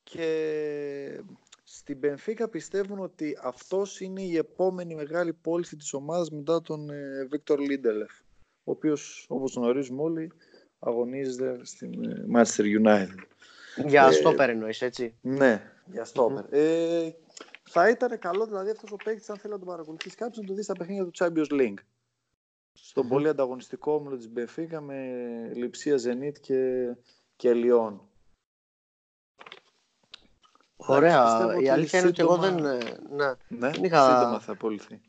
Και 0.03 1.23
στην 1.65 2.01
Πενφύκα 2.01 2.49
πιστεύουν 2.49 2.99
ότι 2.99 3.39
αυτός 3.43 4.01
είναι 4.01 4.23
η 4.23 4.37
επόμενη 4.37 4.95
μεγάλη 4.95 5.33
πώληση 5.33 5.77
της 5.77 5.93
ομάδας 5.93 6.31
μετά 6.31 6.63
τον 6.63 6.91
ε, 6.91 7.27
Βίκτορ 7.31 7.59
Λίντελεφ, 7.59 8.11
ο 8.65 8.71
οποίος, 8.71 9.27
όπως 9.29 9.55
γνωρίζουμε 9.55 10.03
όλοι, 10.03 10.33
αγωνίζεται 10.79 11.61
στην 11.65 12.05
ε, 12.05 12.27
Manchester 12.35 12.65
United. 12.83 13.27
Για 13.87 14.07
ε, 14.07 14.13
στόπερ 14.13 14.51
εννοείς, 14.51 14.83
έτσι; 14.83 15.15
Ναι, 15.21 15.73
για 15.87 16.05
στοπερ 16.05 16.45
Ε, 16.51 17.15
θα 17.63 17.89
ήταν 17.89 18.19
καλό 18.19 18.47
δηλαδή 18.47 18.71
αυτός 18.71 18.93
ο 18.93 18.97
παίκτης, 18.97 19.31
αν 19.31 19.37
θέλει 19.37 19.53
να 19.53 19.59
τον 19.59 19.69
παρακολουθήσει 19.69 20.17
κάποιο, 20.17 20.43
να 20.43 20.49
το 20.49 20.55
δεις 20.55 20.65
στα 20.65 20.75
παιχνίδια 20.75 21.05
του 21.05 21.13
Champions 21.15 21.61
League. 21.61 21.79
Στον 22.83 23.09
πολύ 23.09 23.29
ανταγωνιστικό 23.29 23.93
όμιλο 23.93 24.17
της 24.17 24.29
Μπεφίκα 24.29 24.81
με 24.81 24.97
Λιψία 25.55 25.97
Ζενίτ 25.97 26.37
και, 26.41 26.95
και 27.37 27.53
Λιόν. 27.53 28.09
Ωραία. 30.77 31.47
Η 31.63 31.69
αλήθεια 31.69 31.99
είναι 31.99 32.09
ότι 32.09 32.21
εγώ 32.21 32.37
δεν. 32.37 32.65
Ε, 32.65 32.79
ναι, 33.11 33.27
ναι, 33.49 33.71
δεν 33.71 33.85
είχα... 33.85 34.19
Σύντομα 34.19 34.41
θα 34.41 34.53
απολυθει 34.53 35.01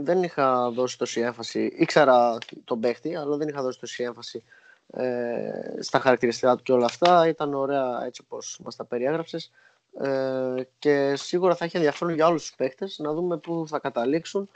Δεν 0.00 0.22
είχα 0.22 0.70
δώσει 0.70 0.98
τόση 0.98 1.20
έμφαση. 1.20 1.74
Ήξερα 1.76 2.38
τον 2.64 2.80
παίχτη, 2.80 3.16
αλλά 3.16 3.36
δεν 3.36 3.48
είχα 3.48 3.62
δώσει 3.62 3.80
τόση 3.80 4.02
έμφαση 4.02 4.42
ε, 4.86 5.50
στα 5.80 5.98
χαρακτηριστικά 5.98 6.56
του 6.56 6.62
και 6.62 6.72
όλα 6.72 6.84
αυτά. 6.84 7.28
Ήταν 7.28 7.54
ωραία 7.54 8.04
έτσι 8.04 8.22
όπως 8.24 8.60
μας 8.64 8.76
τα 8.76 8.84
περιέγραψες. 8.84 9.50
Ε, 10.00 10.62
και 10.78 11.16
σίγουρα 11.16 11.54
θα 11.54 11.64
έχει 11.64 11.76
ενδιαφέρον 11.76 12.14
για 12.14 12.26
όλους 12.26 12.42
τους 12.42 12.54
παίχτες 12.54 12.98
να 12.98 13.12
δούμε 13.12 13.38
πού 13.38 13.64
θα 13.68 13.78
καταλήξουν 13.78 14.48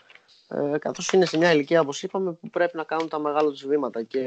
ε, 0.49 0.78
καθώς 0.78 1.12
είναι 1.12 1.25
σε 1.25 1.37
μια 1.37 1.52
ηλικία 1.52 1.80
όπως 1.80 2.02
είπαμε 2.02 2.33
που 2.33 2.50
πρέπει 2.50 2.76
να 2.76 2.85
κάνουν 2.85 3.09
τα 3.09 3.18
μεγάλα 3.18 3.50
τους 3.50 3.66
βήματα 3.66 4.02
και 4.02 4.23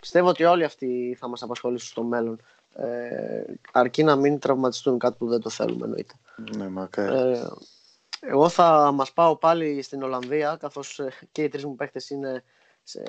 πιστεύω 0.00 0.28
ότι 0.28 0.44
όλοι 0.44 0.64
αυτοί 0.64 1.16
θα 1.18 1.28
μας 1.28 1.42
απασχολήσουν 1.42 1.88
στο 1.88 2.02
μέλλον 2.02 2.40
ε, 2.74 3.44
αρκεί 3.72 4.02
να 4.02 4.16
μην 4.16 4.38
τραυματιστούν 4.38 4.98
κάτι 4.98 5.16
που 5.18 5.28
δεν 5.28 5.40
το 5.40 5.50
θέλουμε 5.50 5.84
εννοείται. 5.84 6.14
Ναι, 6.56 6.68
μακάρι. 6.68 7.16
Ε, 7.16 7.48
εγώ 8.20 8.48
θα 8.48 8.92
μας 8.94 9.12
πάω 9.12 9.36
πάλι 9.36 9.82
στην 9.82 10.02
Ολλανδία 10.02 10.56
καθώς 10.60 10.98
ε, 10.98 11.12
και 11.32 11.42
οι 11.42 11.48
τρεις 11.48 11.64
μου 11.64 11.74
παίχτες 11.74 12.10
είναι, 12.10 12.44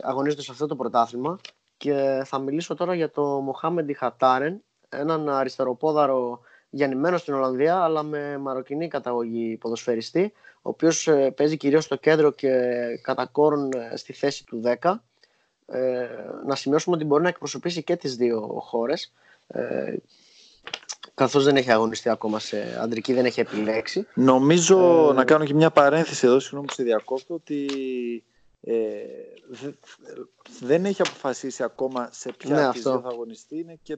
αγωνίζονται 0.01 0.41
σε 0.41 0.51
αυτό 0.51 0.65
το 0.65 0.75
πρωτάθλημα 0.75 1.39
και 1.77 2.21
θα 2.25 2.39
μιλήσω 2.39 2.75
τώρα 2.75 2.95
για 2.95 3.11
το 3.11 3.23
Μοχάμεντι 3.23 3.93
Χατάρεν 3.93 4.63
έναν 4.89 5.29
αριστεροπόδαρο 5.29 6.39
γεννημένο 6.69 7.17
στην 7.17 7.33
Ολλανδία, 7.33 7.77
αλλά 7.77 8.03
με 8.03 8.37
μαροκινή 8.37 8.87
καταγωγή 8.87 9.57
ποδοσφαιριστή, 9.57 10.33
ο 10.61 10.69
οποίος 10.69 11.07
ε, 11.07 11.31
παίζει 11.31 11.57
κυρίως 11.57 11.83
στο 11.83 11.95
κέντρο 11.95 12.31
και 12.31 12.49
κατά 13.01 13.25
κόρον 13.25 13.71
ε, 13.73 13.97
στη 13.97 14.13
θέση 14.13 14.45
του 14.45 14.61
10. 14.81 14.93
Ε, 15.65 16.07
να 16.45 16.55
σημειώσουμε 16.55 16.95
ότι 16.95 17.05
μπορεί 17.05 17.23
να 17.23 17.29
εκπροσωπήσει 17.29 17.83
και 17.83 17.95
τις 17.95 18.15
δύο 18.15 18.39
χώρες, 18.61 19.13
ε, 19.47 19.95
καθώς 21.13 21.43
δεν 21.43 21.55
έχει 21.55 21.71
αγωνιστεί 21.71 22.09
ακόμα 22.09 22.39
σε 22.39 22.77
αντρική, 22.79 23.13
δεν 23.13 23.25
έχει 23.25 23.39
επιλέξει. 23.39 24.07
Νομίζω, 24.13 25.09
ε, 25.09 25.13
να 25.13 25.25
κάνω 25.25 25.45
και 25.45 25.53
μια 25.53 25.71
παρένθεση 25.71 26.25
εδώ, 26.25 26.39
συγγνώμη 26.39 26.65
που 26.65 26.73
σε 26.73 26.83
διακόπτω, 26.83 27.33
ότι 27.33 27.65
ε, 28.61 28.73
δεν 30.59 30.85
έχει 30.85 31.01
αποφασίσει 31.01 31.63
ακόμα 31.63 32.09
σε 32.11 32.31
ποια 32.31 32.71
ναι, 32.75 32.81
θα 32.81 33.01
αγωνιστεί. 33.05 33.57
Είναι 33.57 33.79
και 33.83 33.97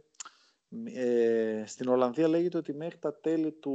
ε, 0.93 1.63
στην 1.65 1.87
Ολλανδία 1.87 2.27
λέγεται 2.27 2.57
ότι 2.57 2.73
μέχρι 2.73 2.97
τα 2.97 3.13
τέλη 3.13 3.51
του 3.51 3.73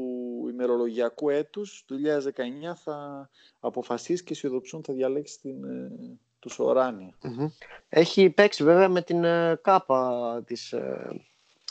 ημερολογιακού 0.51 1.31
έτους 1.31 1.85
του 1.87 1.97
2019 1.97 2.75
θα 2.85 3.31
αποφασίσεις 3.61 4.23
και 4.23 4.33
αισιοδοξούν 4.33 4.83
θα 4.85 4.93
διαλέξεις 4.93 5.41
την, 5.41 5.65
ε, 5.65 5.91
τους 6.39 6.53
Σοράνια. 6.53 7.15
Έχει 7.89 8.31
παίξει 8.31 8.65
βέβαια 8.65 8.89
με 8.89 9.03
την 9.03 9.25
ε, 9.25 9.59
ΚΑΠΑ 9.63 10.43
της, 10.47 10.73
ε, 10.73 11.25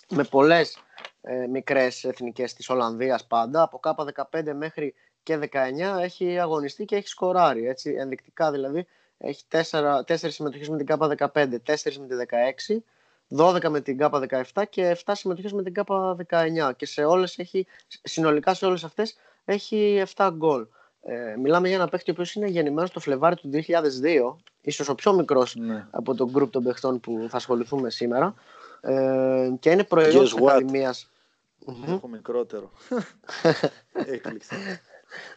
με 0.10 0.24
πολλές 0.24 0.78
ε, 1.22 1.48
μικρές 1.48 2.04
εθνικές 2.04 2.54
της 2.54 2.70
Ολλανδίας 2.70 3.28
πάντα. 3.28 3.62
Από 3.62 3.80
ΚΑΠΑ 3.80 4.30
15 4.32 4.54
μέχρι 4.54 4.94
και 5.24 5.40
19 5.52 6.00
έχει 6.02 6.40
αγωνιστεί 6.40 6.86
και 6.86 6.96
έχει 6.96 7.08
σκοράρει 7.08 7.68
έτσι, 7.68 7.96
ενδεικτικά 7.98 8.52
δηλαδή. 8.52 8.88
Έχει 9.18 9.44
4, 9.52 10.04
4 10.04 10.16
συμμετοχές 10.16 10.70
με 10.70 10.78
την 10.78 10.86
ΚΑΠΑ 10.86 11.08
15, 11.08 11.60
4 11.66 11.98
με 12.00 12.08
την 12.08 12.18
16 12.18 12.78
12 13.36 13.70
με 13.70 13.82
την 13.82 13.98
ΚΑΠΑ 13.98 14.44
17 14.54 14.64
και 14.70 14.98
7 15.06 15.12
συμμετοχές 15.16 15.52
με 15.52 15.64
την 15.64 15.74
ΚΑΠΑ 15.74 16.16
19 16.30 16.72
και 16.76 16.86
σε 16.86 17.04
όλες 17.04 17.38
έχει, 17.38 17.68
συνολικά 18.04 18.54
σε 18.54 18.66
όλες 18.66 18.84
αυτές 18.84 19.18
έχει 19.46 20.04
7 20.16 20.30
γκολ. 20.34 20.68
Ε, 21.02 21.36
μιλάμε 21.38 21.68
για 21.68 21.78
ένα 21.78 21.88
παίχτη 21.88 22.10
ο 22.10 22.14
οποίος 22.14 22.34
είναι 22.34 22.48
γεννημένος 22.48 22.92
το 22.92 23.00
Φλεβάρι 23.00 23.36
του 23.36 23.50
2002, 23.50 24.36
ίσως 24.62 24.90
ο 24.90 24.96
πιο 24.96 25.14
μικρός 25.14 25.56
ναι. 25.56 25.88
από 25.92 26.16
το 26.16 26.30
γκρουπ 26.30 26.52
των 26.52 26.64
παιχτών 26.64 27.00
που 27.00 27.28
θα 27.30 27.38
ασχοληθούμε 27.38 27.90
σήμερα 27.90 28.34
ε, 28.82 29.52
και 29.60 29.70
είναι 29.70 29.84
προϊόν 29.84 30.24
της 30.24 30.36
Ακαδημίας. 30.36 31.10
Έχω 31.88 32.08
μικρότερο. 32.08 32.72
Έκλειξε. 33.94 34.56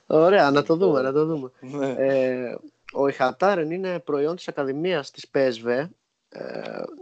Ωραία, 0.06 0.50
να 0.50 0.62
το 0.62 0.76
δούμε, 0.76 1.00
να 1.00 1.12
το 1.12 1.24
δούμε. 1.24 1.50
Ναι. 1.60 1.94
Ε, 1.98 2.58
ο 2.92 3.08
Ιχατάρεν 3.08 3.70
είναι 3.70 3.98
προϊόν 3.98 4.36
της 4.36 4.48
Ακαδημίας 4.48 5.10
της 5.10 5.30
PSV 5.34 5.66
ε, 5.66 5.86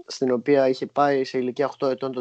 στην 0.07 0.31
οποία 0.31 0.69
είχε 0.69 0.87
πάει 0.87 1.25
σε 1.25 1.39
ηλικία 1.39 1.71
8 1.79 1.91
ετών 1.91 2.13
το 2.13 2.21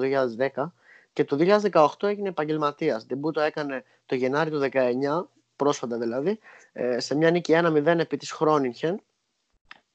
2010 0.56 0.72
και 1.14 1.24
το 1.24 1.60
2018 1.72 1.88
έγινε 2.00 2.30
επαγγελματίας. 2.30 3.06
το 3.34 3.42
έκανε 3.42 3.84
το 4.06 4.16
Γενάρη 4.16 4.50
του 4.50 4.60
19, 4.60 5.30
πρόσφατα 5.56 5.98
δηλαδή, 5.98 6.40
ε, 6.74 7.00
σε 7.00 7.16
μια 7.16 7.32
νίκη 7.32 7.54
1-0 7.54 8.00
επί 8.00 8.18
της 8.18 8.32
Χρόνιχεν 8.32 9.02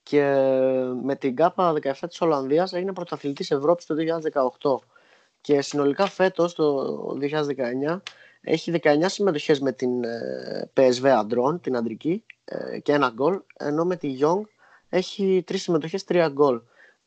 και 0.02 0.22
με 1.02 1.16
την 1.16 1.36
ΚΑΠΑ 1.36 1.72
17 1.72 1.92
της 2.08 2.20
Ολλανδίας 2.20 2.72
έγινε 2.72 2.92
πρωταθλητής 2.92 3.50
Ευρώπης 3.50 3.86
το 3.86 3.94
2018 3.94 4.78
και 5.40 5.62
συνολικά 5.62 6.06
φέτος 6.06 6.54
το 6.54 7.16
2019 7.20 8.02
έχει 8.40 8.80
19 8.82 9.04
συμμετοχές 9.06 9.60
με 9.60 9.72
την 9.72 10.04
ε, 10.04 10.70
PSV 10.76 11.06
αντρών, 11.06 11.60
την 11.60 11.76
αντρική 11.76 12.24
και 12.82 12.92
ένα 12.92 13.08
γκολ 13.14 13.40
ενώ 13.56 13.84
με 13.84 13.96
τη 13.96 14.18
Young 14.20 14.40
έχει 14.88 15.42
τρεις 15.46 15.62
συμμετοχές, 15.62 16.04
τρία 16.04 16.28
γκολ. 16.28 16.60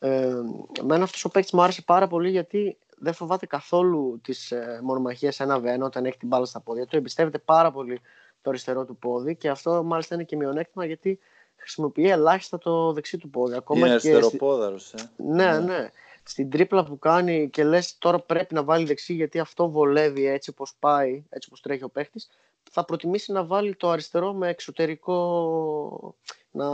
Ε, 0.05 0.35
εμένα 0.79 1.03
αυτός 1.03 1.25
ο 1.25 1.29
παίκτης 1.29 1.51
μου 1.51 1.62
άρεσε 1.62 1.81
πάρα 1.81 2.07
πολύ 2.07 2.29
γιατί 2.29 2.77
δεν 2.97 3.13
φοβάται 3.13 3.45
καθόλου 3.45 4.19
τις 4.24 4.51
ε, 4.51 4.79
μονομαχίες 4.83 5.39
ένα 5.39 5.59
βένο 5.59 5.85
όταν 5.85 6.05
έχει 6.05 6.17
την 6.17 6.27
μπάλα 6.27 6.45
στα 6.45 6.59
πόδια 6.59 6.85
του. 6.85 6.95
Εμπιστεύεται 6.95 7.38
πάρα 7.38 7.71
πολύ 7.71 8.01
το 8.41 8.50
αριστερό 8.50 8.85
του 8.85 8.97
πόδι 8.97 9.35
και 9.35 9.50
αυτό 9.50 9.83
μάλιστα 9.83 10.15
είναι 10.15 10.24
και 10.24 10.35
μειονέκτημα 10.35 10.85
γιατί 10.85 11.19
χρησιμοποιεί 11.55 12.09
ελάχιστα 12.09 12.57
το 12.57 12.93
δεξί 12.93 13.17
του 13.17 13.29
πόδι. 13.29 13.55
Ακόμα 13.55 13.79
είναι 13.79 13.89
αριστεροπόδαρος, 13.89 14.93
ε. 14.93 15.09
Ναι, 15.17 15.45
ναι, 15.45 15.59
ναι. 15.59 15.89
Στην 16.24 16.50
τρίπλα 16.50 16.83
που 16.85 17.00
κάνει 17.00 17.50
και 17.50 17.63
λες 17.63 17.97
τώρα 17.97 18.19
πρέπει 18.19 18.53
να 18.53 18.63
βάλει 18.63 18.85
δεξί 18.85 19.13
γιατί 19.13 19.39
αυτό 19.39 19.69
βολεύει 19.69 20.25
έτσι 20.25 20.50
όπως 20.50 20.75
πάει, 20.79 21.24
έτσι 21.29 21.47
όπως 21.47 21.62
τρέχει 21.62 21.83
ο 21.83 21.89
παίχτης, 21.89 22.29
θα 22.72 22.86
προτιμήσει 22.86 23.31
να 23.31 23.45
βάλει 23.45 23.75
το 23.75 23.89
αριστερό 23.89 24.34
με 24.34 24.50
εξωτερικό 24.50 26.15
να, 26.55 26.67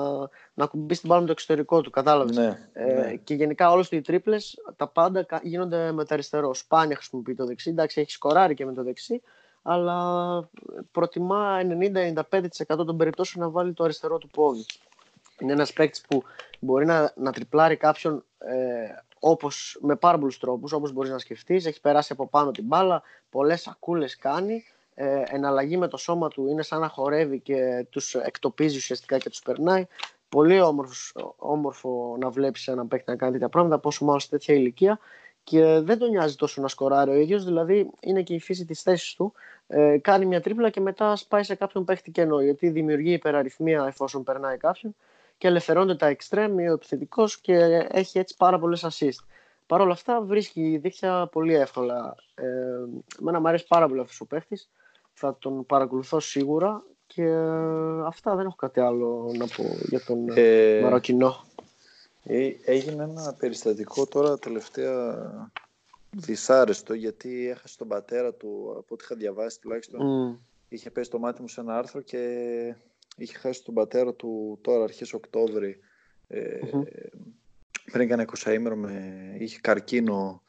να 0.53 0.65
κουμπίσει 0.65 0.99
την 0.99 1.09
μπάλα 1.09 1.21
με 1.21 1.27
το 1.27 1.31
εξωτερικό 1.31 1.81
του, 1.81 1.89
κατάλαβες. 1.89 2.35
Ναι, 2.35 2.69
ε, 2.73 2.93
ναι. 2.93 3.15
Και 3.15 3.33
γενικά 3.33 3.71
όλες 3.71 3.91
οι 3.91 4.01
τρίπλες, 4.01 4.57
τα 4.75 4.87
πάντα 4.87 5.25
γίνονται 5.43 5.91
με 5.91 6.05
το 6.05 6.13
αριστερό. 6.13 6.53
Σπάνια 6.53 6.95
χρησιμοποιεί 6.95 7.35
το 7.35 7.45
δεξί, 7.45 7.69
εντάξει 7.69 8.01
έχει 8.01 8.11
σκοράρει 8.11 8.53
και 8.53 8.65
με 8.65 8.73
το 8.73 8.83
δεξί, 8.83 9.21
αλλά 9.61 10.49
προτιμά 10.91 11.59
90-95% 11.61 12.85
των 12.85 12.97
περιπτώσεων 12.97 13.45
να 13.45 13.51
βάλει 13.51 13.73
το 13.73 13.83
αριστερό 13.83 14.17
του 14.17 14.27
πόδι. 14.27 14.65
Είναι 15.39 15.51
ένας 15.51 15.73
παίκτης 15.73 16.01
που 16.01 16.23
μπορεί 16.59 16.85
να, 16.85 17.13
να 17.15 17.31
τριπλάρει 17.31 17.75
κάποιον 17.75 18.23
ε, 18.37 19.03
όπως, 19.19 19.77
με 19.81 19.95
πάρα 19.95 20.17
πολλούς 20.17 20.39
τρόπους, 20.39 20.71
όπως 20.71 20.91
μπορείς 20.91 21.11
να 21.11 21.17
σκεφτείς. 21.17 21.65
Έχεις 21.65 21.79
περάσει 21.79 22.13
από 22.13 22.27
πάνω 22.27 22.51
την 22.51 22.63
μπάλα, 22.63 23.01
πολλές 23.29 23.61
σακούλες 23.61 24.17
κάνει, 24.17 24.63
ε, 24.93 25.23
εναλλαγή 25.25 25.77
με 25.77 25.87
το 25.87 25.97
σώμα 25.97 26.27
του 26.27 26.47
είναι 26.47 26.61
σαν 26.61 26.79
να 26.79 26.87
χορεύει 26.87 27.39
και 27.39 27.85
τους 27.89 28.15
εκτοπίζει 28.15 28.77
ουσιαστικά 28.77 29.17
και 29.17 29.29
τους 29.29 29.41
περνάει. 29.41 29.85
Πολύ 30.29 30.61
όμορφος, 30.61 31.15
όμορφο 31.37 32.15
να 32.19 32.29
βλέπεις 32.29 32.67
έναν 32.67 32.87
παίκτη 32.87 33.09
να 33.09 33.15
κάνει 33.15 33.31
τέτοια 33.31 33.49
πράγματα, 33.49 33.79
πόσο 33.79 34.05
μάλλον 34.05 34.19
σε 34.19 34.29
τέτοια 34.29 34.55
ηλικία 34.55 34.99
και 35.43 35.79
δεν 35.79 35.97
τον 35.97 36.09
νοιάζει 36.09 36.35
τόσο 36.35 36.61
να 36.61 36.67
σκοράρει 36.67 37.11
ο 37.11 37.15
ίδιος, 37.15 37.45
δηλαδή 37.45 37.89
είναι 37.99 38.21
και 38.21 38.33
η 38.33 38.39
φύση 38.39 38.65
της 38.65 38.81
θέσης 38.81 39.13
του. 39.13 39.33
Ε, 39.67 39.97
κάνει 39.97 40.25
μια 40.25 40.41
τρίπλα 40.41 40.69
και 40.69 40.81
μετά 40.81 41.15
σπάει 41.15 41.43
σε 41.43 41.55
κάποιον 41.55 41.85
παίχτη 41.85 42.11
κενό, 42.11 42.41
γιατί 42.41 42.69
δημιουργεί 42.69 43.11
υπεραριθμία 43.13 43.85
εφόσον 43.87 44.23
περνάει 44.23 44.57
κάποιον 44.57 44.95
και 45.37 45.47
ελευθερώνεται 45.47 45.97
τα 45.97 46.07
εξτρέμ, 46.07 46.55
ο 46.55 46.73
επιθετικός 46.73 47.39
και 47.39 47.87
έχει 47.91 48.19
έτσι 48.19 48.35
πάρα 48.37 48.59
πολλές 48.59 48.85
assist. 48.89 49.25
Παρ' 49.67 49.81
όλα 49.81 49.91
αυτά 49.91 50.21
βρίσκει 50.21 50.77
δίχτυα 50.77 51.29
πολύ 51.31 51.55
εύκολα. 51.55 52.15
Ε, 52.35 52.45
εμένα 53.19 53.39
μου 53.39 53.47
αρέσει 53.47 53.67
πάρα 53.67 53.87
πολύ 53.87 53.99
αυτός 53.99 54.21
ο 54.21 54.25
παίχτη. 54.25 54.59
Θα 55.13 55.37
τον 55.39 55.65
παρακολουθώ 55.65 56.19
σίγουρα 56.19 56.83
και 57.07 57.27
αυτά 58.05 58.35
δεν 58.35 58.45
έχω 58.45 58.55
κάτι 58.55 58.79
άλλο 58.79 59.31
να 59.37 59.45
πω 59.47 59.63
για 59.89 60.03
τον 60.03 60.27
ε, 60.33 60.79
Μαροκινό. 60.81 61.45
Ε, 62.23 62.51
έγινε 62.65 63.03
ένα 63.03 63.35
περιστατικό 63.39 64.07
τώρα 64.07 64.39
τελευταία 64.39 65.29
δυσάρεστο 66.09 66.93
γιατί 66.93 67.47
έχασε 67.47 67.77
τον 67.77 67.87
πατέρα 67.87 68.33
του 68.33 68.75
από 68.77 68.93
ό,τι 68.93 69.03
είχα 69.03 69.15
διαβάσει 69.15 69.59
τουλάχιστον 69.59 70.01
mm. 70.01 70.39
είχε 70.69 70.89
πέσει 70.89 71.09
το 71.09 71.19
μάτι 71.19 71.41
μου 71.41 71.47
σε 71.47 71.61
ένα 71.61 71.77
άρθρο 71.77 72.01
και 72.01 72.75
είχε 73.17 73.37
χάσει 73.37 73.63
τον 73.63 73.73
πατέρα 73.73 74.13
του 74.13 74.59
τώρα 74.61 74.83
αρχές 74.83 75.13
Οκτώβρη 75.13 75.79
ε, 76.27 76.59
πριν 77.91 78.01
έκανε 78.01 78.25
20 78.43 78.53
ημέρο 78.53 78.75
με... 78.75 79.35
είχε 79.39 79.59
καρκίνο 79.61 80.41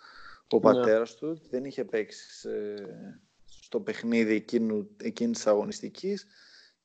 ο 0.50 0.54
ναι. 0.56 0.60
πατέρας 0.60 1.14
του 1.14 1.40
δεν 1.50 1.64
είχε 1.64 1.84
παίξει 1.84 2.48
στο 3.72 3.80
παιχνίδι 3.80 4.34
εκείνου, 4.34 4.88
εκείνης 4.96 5.36
της 5.36 5.46
αγωνιστικής 5.46 6.26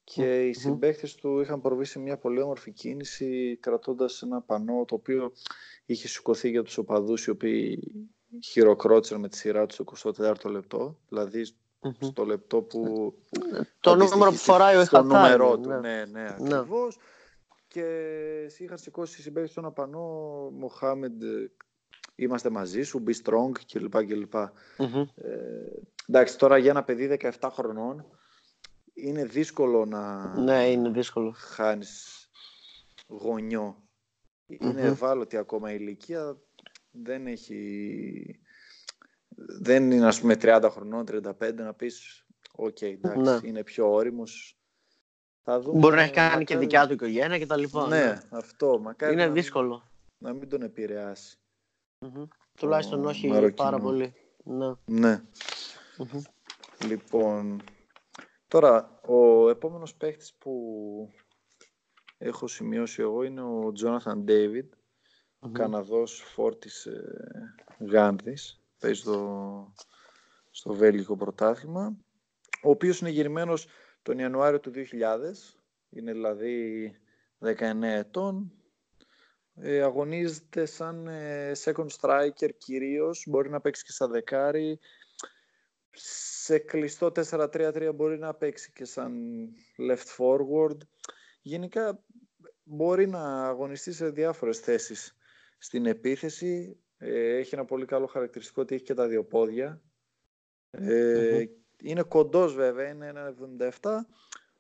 και 0.03 0.47
οι 0.47 0.53
συμπαίκτες 0.53 1.15
του 1.15 1.39
είχαν 1.39 1.61
προβεί 1.61 1.85
σε 1.85 1.99
μια 1.99 2.17
πολύ 2.17 2.41
όμορφη 2.41 2.71
κίνηση 2.71 3.57
κρατώντας 3.61 4.21
ένα 4.21 4.41
πανό 4.41 4.85
το 4.87 4.95
οποίο 4.95 5.31
είχε 5.85 6.07
σηκωθεί 6.07 6.49
για 6.49 6.63
τους 6.63 6.77
οπαδούς 6.77 7.25
οι 7.25 7.29
οποίοι 7.29 7.79
χειροκρότησαν 8.43 9.19
με 9.19 9.29
τη 9.29 9.37
σειρά 9.37 9.65
τους 9.65 9.75
στο 9.75 10.11
24ο 10.13 10.49
λεπτό. 10.49 10.97
Δηλαδή 11.09 11.45
στο 11.99 12.25
λεπτό 12.25 12.61
που 12.61 13.13
το 13.79 13.95
νούμερο 13.95 14.31
που 14.31 14.37
φοράει 14.37 14.75
ο 14.75 14.79
Εχατάρη 14.79 15.07
το 15.07 15.13
νούμερό 15.13 15.57
του, 15.59 15.69
ναι, 15.69 15.79
ναι, 15.79 16.05
ναι, 16.05 16.35
ναι. 16.39 16.55
ακριβώς. 16.55 16.97
Και 17.67 17.85
είχαν 18.57 18.77
σηκώσει 18.77 19.19
οι 19.19 19.23
συμπαίκτες 19.23 19.53
του 19.53 19.59
ένα 19.59 19.71
πανό 19.71 20.05
Μοχάμεντ 20.53 21.21
είμαστε 22.15 22.49
μαζί 22.49 22.81
σου, 22.81 23.03
be 23.07 23.13
strong 23.23 23.51
κλπ. 23.71 24.05
κλπ. 24.05 24.35
Ε, 24.35 24.49
εντάξει, 26.07 26.37
τώρα 26.37 26.57
για 26.57 26.69
ένα 26.69 26.83
παιδί 26.83 27.17
17 27.21 27.49
χρονών 27.51 28.05
είναι 28.93 29.25
δύσκολο 29.25 29.85
να 29.85 30.33
ναι, 30.39 30.69
είναι 30.69 30.89
δύσκολο. 30.89 31.31
χάνεις 31.31 32.29
γονιό. 33.07 33.81
Είναι 34.47 34.81
ευάλωτη 34.81 35.37
ακόμα 35.37 35.71
η 35.71 35.77
ηλικία, 35.79 36.37
δεν 36.91 37.27
έχει... 37.27 38.39
Δεν 39.59 39.91
είναι 39.91 40.07
ας 40.07 40.19
πούμε 40.21 40.35
30 40.41 40.67
χρονών, 40.71 41.05
35 41.11 41.53
να 41.53 41.73
πεις 41.73 42.25
οκ, 42.55 42.81
εντάξει, 42.81 43.19
ναι. 43.19 43.39
είναι 43.43 43.63
πιο 43.63 43.91
όριμος. 43.93 44.57
Θα 45.43 45.59
δούμε, 45.59 45.79
Μπορεί 45.79 45.95
να 45.95 46.01
έχει 46.01 46.13
κάνει 46.13 46.43
και 46.43 46.57
δικιά 46.57 46.87
του 46.87 46.93
οικογένεια 46.93 47.37
και 47.37 47.45
τα 47.45 47.57
λοιπά. 47.57 47.87
Ναι, 47.87 48.05
ναι. 48.05 48.19
αυτό. 48.29 48.79
Μακάρι 48.79 49.13
είναι 49.13 49.25
να 49.25 49.31
δύσκολο. 49.31 49.91
να 50.17 50.33
μην 50.33 50.49
τον 50.49 50.61
επηρεάσει. 50.61 51.37
Τουλάχιστον 52.57 53.05
όχι 53.05 53.51
πάρα 53.55 53.79
πολύ. 53.79 54.13
Ναι. 54.43 54.73
ναι. 54.85 55.21
Λοιπόν, 56.87 57.61
Τώρα, 58.47 58.99
ο 59.05 59.49
επόμενος 59.49 59.95
παίχτης 59.95 60.33
που 60.33 60.53
έχω 62.17 62.47
σημειώσει 62.47 63.01
εγώ 63.01 63.23
είναι 63.23 63.41
ο 63.41 63.71
Τζόναθαν 63.71 64.23
Ντέιβιντ, 64.23 64.73
ο 65.39 65.49
Καναδός 65.49 66.21
φόρτης 66.21 66.85
ε, 66.85 67.55
Γάνδης, 67.79 68.61
παίζει 68.79 68.99
στο, 68.99 69.73
στο 70.51 70.73
Βέλγικο 70.73 71.15
πρωτάθλημα, 71.15 71.97
ο 72.63 72.69
οποίος 72.69 72.99
είναι 72.99 73.09
γυρμένος 73.09 73.67
τον 74.01 74.19
Ιανουάριο 74.19 74.59
του 74.59 74.71
2000, 74.71 74.75
είναι 75.89 76.11
δηλαδή 76.11 76.91
19 77.39 77.81
ετών, 77.81 78.51
ε, 79.55 79.81
αγωνίζεται 79.81 80.65
σαν 80.65 81.07
ε, 81.07 81.51
second 81.63 81.87
striker 81.99 82.49
κυρίως, 82.57 83.25
μπορεί 83.27 83.49
να 83.49 83.61
παίξει 83.61 83.83
και 83.83 83.91
σαν 83.91 84.11
δεκάρι, 84.11 84.79
σε 85.99 86.57
κλειστό 86.57 87.11
4-3-3 87.15 87.91
μπορεί 87.95 88.17
να 88.17 88.33
παίξει 88.33 88.71
και 88.71 88.85
σαν 88.85 89.13
left 89.77 90.15
forward. 90.17 90.77
Γενικά 91.41 92.03
μπορεί 92.63 93.07
να 93.07 93.47
αγωνιστεί 93.47 93.91
σε 93.91 94.09
διάφορες 94.09 94.59
θέσεις 94.59 95.17
στην 95.57 95.85
επίθεση. 95.85 96.79
Ε, 96.97 97.35
έχει 97.35 97.55
ένα 97.55 97.65
πολύ 97.65 97.85
καλό 97.85 98.05
χαρακτηριστικό 98.05 98.61
ότι 98.61 98.75
έχει 98.75 98.83
και 98.83 98.93
τα 98.93 99.07
δύο 99.07 99.23
πόδια. 99.23 99.81
Ε, 100.69 101.45
Είναι 101.81 102.03
κοντός 102.03 102.55
βέβαια, 102.55 102.89
είναι 102.89 103.07
ένα 103.07 103.35
77, 103.81 103.91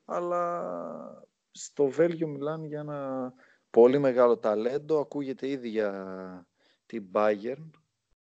αλλά 0.05 1.27
στο 1.51 1.87
Βέλγιο 1.87 2.27
μιλάνε 2.27 2.67
για 2.67 2.79
ένα 2.79 3.33
πολύ 3.69 3.99
μεγάλο 3.99 4.37
ταλέντο. 4.37 4.99
Ακούγεται 4.99 5.47
ήδη 5.47 5.69
για 5.69 6.47
την 6.85 7.07
Bayern 7.13 7.69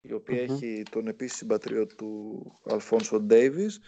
η 0.06 0.12
οποία 0.12 0.42
έχει 0.42 0.82
τον 0.90 1.06
επίσης 1.06 1.36
συμπατριώτη 1.36 1.94
του 1.94 2.42
Αλφόνσο 2.64 3.20
Ντέιβις. 3.20 3.80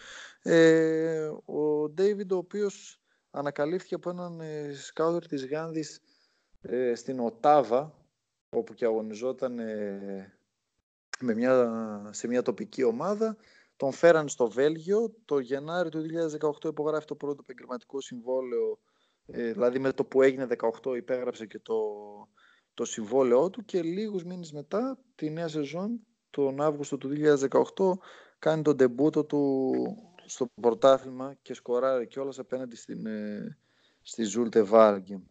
Ε, 0.43 1.31
ο 1.45 1.89
Ντέιβιντ 1.89 2.33
ο 2.33 2.37
οποίος 2.37 3.01
ανακαλύφθηκε 3.31 3.95
από 3.95 4.11
έναν 4.11 4.41
ε, 4.41 4.73
σκάουτερ 4.73 5.27
της 5.27 5.47
Γάνδης 5.47 6.01
ε, 6.61 6.95
στην 6.95 7.21
Οτάβα 7.21 7.95
όπου 8.49 8.75
και 8.75 8.85
αγωνιζόταν 8.85 9.59
ε, 9.59 10.39
με 11.21 11.35
μια, 11.35 12.11
σε 12.13 12.27
μια 12.29 12.43
τοπική 12.43 12.83
ομάδα. 12.83 13.37
Τον 13.77 13.93
φέραν 13.93 14.29
στο 14.29 14.51
Βέλγιο. 14.51 15.15
Το 15.25 15.39
Γενάρη 15.39 15.89
του 15.89 16.03
2018 16.63 16.65
υπογράφει 16.65 17.07
το 17.07 17.15
πρώτο 17.15 17.43
επαγγελματικό 17.43 18.01
συμβόλαιο 18.01 18.79
δηλαδή 19.29 19.79
με 19.79 19.93
το 19.93 20.05
που 20.05 20.23
έγινε 20.23 20.47
18 20.83 20.97
υπέγραψε 20.97 21.47
και 21.47 21.59
το 21.59 21.75
το 22.77 22.85
συμβόλαιό 22.85 23.51
του 23.51 23.65
και 23.65 23.83
λίγους 23.83 24.25
μήνες 24.25 24.53
μετά 24.53 24.99
τη 25.15 25.31
νέα 25.31 25.49
σεζόν 25.49 26.07
τον 26.31 26.61
Αύγουστο 26.61 26.97
του 26.99 27.11
2018 27.75 27.99
κάνει 28.39 28.63
τον 28.63 28.77
τεμπούτο 28.77 29.25
του 29.25 29.73
στο 30.27 30.47
πρωτάθλημα 30.61 31.35
και 31.43 31.55
σκοράρει 31.55 32.07
κιόλας 32.07 32.39
απέναντι 32.39 32.77
στην, 32.77 33.07
ε, 33.07 33.59
στη 34.03 34.23
Ζούλτε 34.23 34.63
Βάργη. 34.63 35.27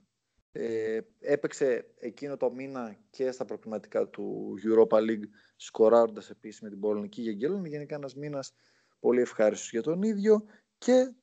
Ε, 0.52 1.00
έπαιξε 1.20 1.94
εκείνο 2.00 2.38
το 2.38 2.52
μήνα 2.52 2.98
και 3.10 3.32
στα 3.32 3.46
προκριματικά 3.46 4.08
του 4.08 4.54
Europa 4.64 4.98
League 4.98 5.28
σκοράροντας 5.56 6.30
επίσης 6.30 6.62
με 6.62 6.70
την 6.70 6.80
Πολωνική 6.80 7.22
Γεγγέλων. 7.22 7.66
Γενικά 7.66 7.96
ένας 7.96 8.16
μήνας 8.16 8.54
πολύ 9.00 9.22
ευχάριστος 9.22 9.72
για 9.72 9.82
τον 9.82 10.02
ίδιο 10.02 10.44
και 10.78 11.14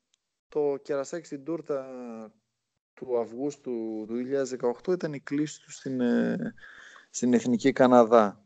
το 0.48 0.76
κερασάκι 0.82 1.26
στην 1.26 1.44
τούρτα 1.44 1.86
του 2.94 3.18
Αυγούστου 3.18 4.04
του 4.06 4.14
2018 4.86 4.92
ήταν 4.92 5.12
η 5.12 5.20
κλίση 5.20 5.60
τους 5.60 5.74
στην, 5.74 6.00
ε, 6.00 6.54
στην 7.10 7.34
Εθνική 7.34 7.72
Καναδά. 7.72 8.44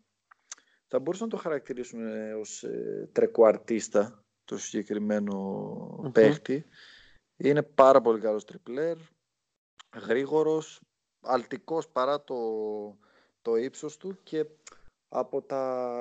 Θα 0.86 0.98
μπορούσαμε 0.98 1.30
να 1.30 1.36
το 1.36 1.42
χαρακτηρίσουμε 1.42 2.34
ως 2.34 2.62
ε, 2.62 3.08
τρεκουαρτίστα 3.12 4.24
το 4.44 4.58
συγκεκριμένο 4.58 6.10
παίχτη. 6.12 6.64
Είναι 7.36 7.62
πάρα 7.62 8.00
πολύ 8.00 8.20
καλός 8.20 8.44
τριπλέρ, 8.44 8.96
γρήγορος, 10.06 10.80
αλτικός 11.20 11.88
παρά 11.88 12.24
το, 12.24 12.36
το 13.42 13.56
ύψος 13.56 13.96
του 13.96 14.18
και 14.22 14.46
από 15.08 15.42
τα 15.42 15.92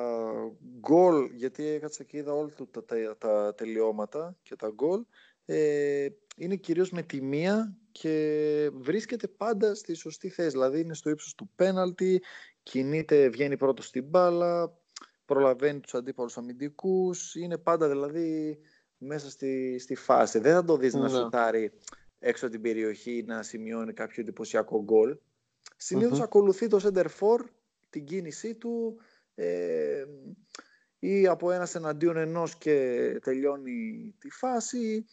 γκολ, 0.79 1.29
γιατί 1.33 1.65
έκατσα 1.65 2.03
και 2.03 2.17
είδα 2.17 2.33
όλα 2.33 2.51
τα, 2.71 2.85
τα, 2.85 3.17
τα 3.17 3.53
τελειώματα 3.55 4.37
και 4.41 4.55
τα 4.55 4.69
γκολ, 4.69 5.05
ε, 5.45 6.07
είναι 6.37 6.55
κυρίως 6.55 6.91
με 6.91 7.01
τη 7.01 7.21
μία 7.21 7.77
και 7.99 8.69
βρίσκεται 8.73 9.27
πάντα 9.27 9.75
στη 9.75 9.93
σωστή 9.93 10.29
θέση. 10.29 10.49
Δηλαδή 10.49 10.79
είναι 10.79 10.93
στο 10.93 11.09
ύψος 11.09 11.35
του 11.35 11.49
πέναλτι, 11.55 12.21
κινείται, 12.63 13.29
βγαίνει 13.29 13.57
πρώτος 13.57 13.85
στην 13.85 14.03
μπάλα, 14.03 14.77
προλαβαίνει 15.25 15.79
τους 15.79 15.93
αντίπαλους 15.93 16.37
αμυντικούς, 16.37 17.35
είναι 17.35 17.57
πάντα 17.57 17.89
δηλαδή 17.89 18.59
μέσα 18.97 19.29
στη, 19.29 19.79
στη 19.79 19.95
φάση. 19.95 20.39
Δεν 20.39 20.53
θα 20.53 20.63
το 20.63 20.77
δεις 20.77 20.93
να 20.93 21.01
ναι. 21.01 21.09
σουτάρει 21.09 21.71
έξω 22.19 22.49
την 22.49 22.61
περιοχή 22.61 23.23
να 23.27 23.43
σημειώνει 23.43 23.93
κάποιο 23.93 24.21
εντυπωσιακό 24.21 24.83
γκολ. 24.83 25.17
Συνήθως 25.77 26.21
ακολουθεί 26.21 26.67
το 26.67 26.79
center 26.83 27.07
for, 27.19 27.45
την 27.89 28.05
κίνησή 28.05 28.55
του 28.55 28.97
ε, 29.35 30.05
ή 30.99 31.27
από 31.27 31.51
ένας 31.51 31.75
εναντίον 31.75 32.17
ενός 32.17 32.55
και 32.55 33.19
τελειώνει 33.21 34.13
τη 34.19 34.29
φάση. 34.29 35.05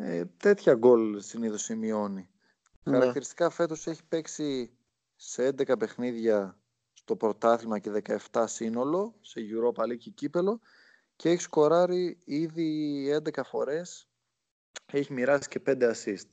Ε, 0.00 0.24
τέτοια 0.36 0.74
γκολ 0.74 1.20
συνήθως 1.20 1.62
σημειώνει. 1.62 2.28
Ναι. 2.82 2.98
Χαρακτηριστικά 2.98 3.50
φέτος 3.50 3.86
έχει 3.86 4.04
παίξει 4.08 4.70
σε 5.16 5.48
11 5.48 5.78
παιχνίδια 5.78 6.58
το 7.04 7.16
πρωτάθλημα 7.16 7.78
και 7.78 8.02
17 8.32 8.44
σύνολο 8.46 9.14
σε 9.20 9.40
Europa 9.40 9.82
League 9.82 9.98
και 9.98 10.10
κύπελο 10.10 10.60
και 11.16 11.30
έχει 11.30 11.40
σκοράρει 11.40 12.18
ήδη 12.24 13.22
11 13.34 13.40
φορές, 13.44 14.08
έχει 14.86 15.12
μοιράσει 15.12 15.48
και 15.48 15.60
5 15.66 15.92
assist. 15.92 16.28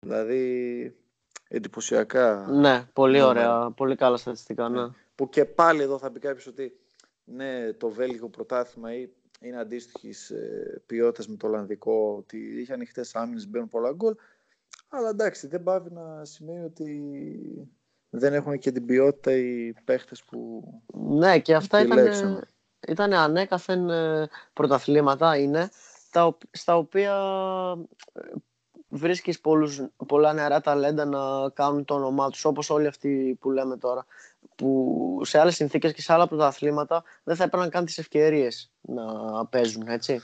Δηλαδή 0.00 0.96
εντυπωσιακά. 1.48 2.46
Ναι, 2.50 2.88
πολύ 2.92 3.20
ωραία, 3.20 3.70
πολύ 3.70 3.96
καλά 3.96 4.16
στατιστικά, 4.16 4.68
ναι. 4.68 4.88
Που 5.14 5.28
και 5.28 5.44
πάλι 5.44 5.82
εδώ 5.82 5.98
θα 5.98 6.10
πει 6.10 6.18
κάποιος 6.18 6.46
ότι 6.46 6.78
ναι, 7.24 7.72
το 7.72 7.88
Βέλγιο 7.88 8.28
πρωτάθλημα 8.28 8.88
είναι 9.44 9.58
αντίστοιχης 9.58 10.30
ε, 10.30 10.82
ποιότητας 10.86 11.28
με 11.28 11.36
το 11.36 11.46
Ολλανδικό, 11.46 12.14
ότι 12.18 12.60
είχε 12.60 12.72
ανοιχτές 12.72 13.14
άμυνες, 13.14 13.48
μπαίνουν 13.48 13.68
πολλά 13.68 13.92
γκολ. 13.92 14.14
Αλλά 14.88 15.08
εντάξει, 15.08 15.46
δεν 15.46 15.62
πάβει 15.62 15.90
να 15.90 16.24
σημαίνει 16.24 16.64
ότι 16.64 17.12
δεν 18.10 18.34
έχουν 18.34 18.58
και 18.58 18.72
την 18.72 18.84
ποιότητα 18.84 19.32
οι 19.32 19.72
παίχτες 19.84 20.24
που 20.24 20.64
Ναι, 20.92 21.38
και 21.38 21.54
αυτά 21.54 21.80
ήταν, 21.80 22.48
ήταν 22.88 23.12
ανέκαθεν 23.12 23.90
ε, 23.90 24.28
πρωταθλήματα 24.52 25.36
είναι, 25.36 25.68
τα, 26.10 26.38
στα 26.50 26.76
οποία 26.76 27.14
ε, 28.12 28.20
βρίσκεις 28.88 29.40
πολλούς, 29.40 29.82
πολλά 30.06 30.32
νεαρά 30.32 30.60
ταλέντα 30.60 31.04
να 31.04 31.50
κάνουν 31.50 31.84
το 31.84 31.94
όνομά 31.94 32.30
τους, 32.30 32.44
όπως 32.44 32.70
όλοι 32.70 32.86
αυτοί 32.86 33.38
που 33.40 33.50
λέμε 33.50 33.76
τώρα, 33.76 34.06
που 34.56 35.20
σε 35.24 35.38
άλλες 35.38 35.54
συνθήκες 35.54 35.92
και 35.92 36.02
σε 36.02 36.12
άλλα 36.12 36.26
πρωταθλήματα 36.28 37.04
δεν 37.24 37.36
θα 37.36 37.44
έπαιρναν 37.44 37.70
καν 37.70 37.84
τις 37.84 37.98
ευκαιρίες 37.98 38.72
να 38.80 39.04
παίζουν, 39.46 39.88
έτσι. 39.88 40.20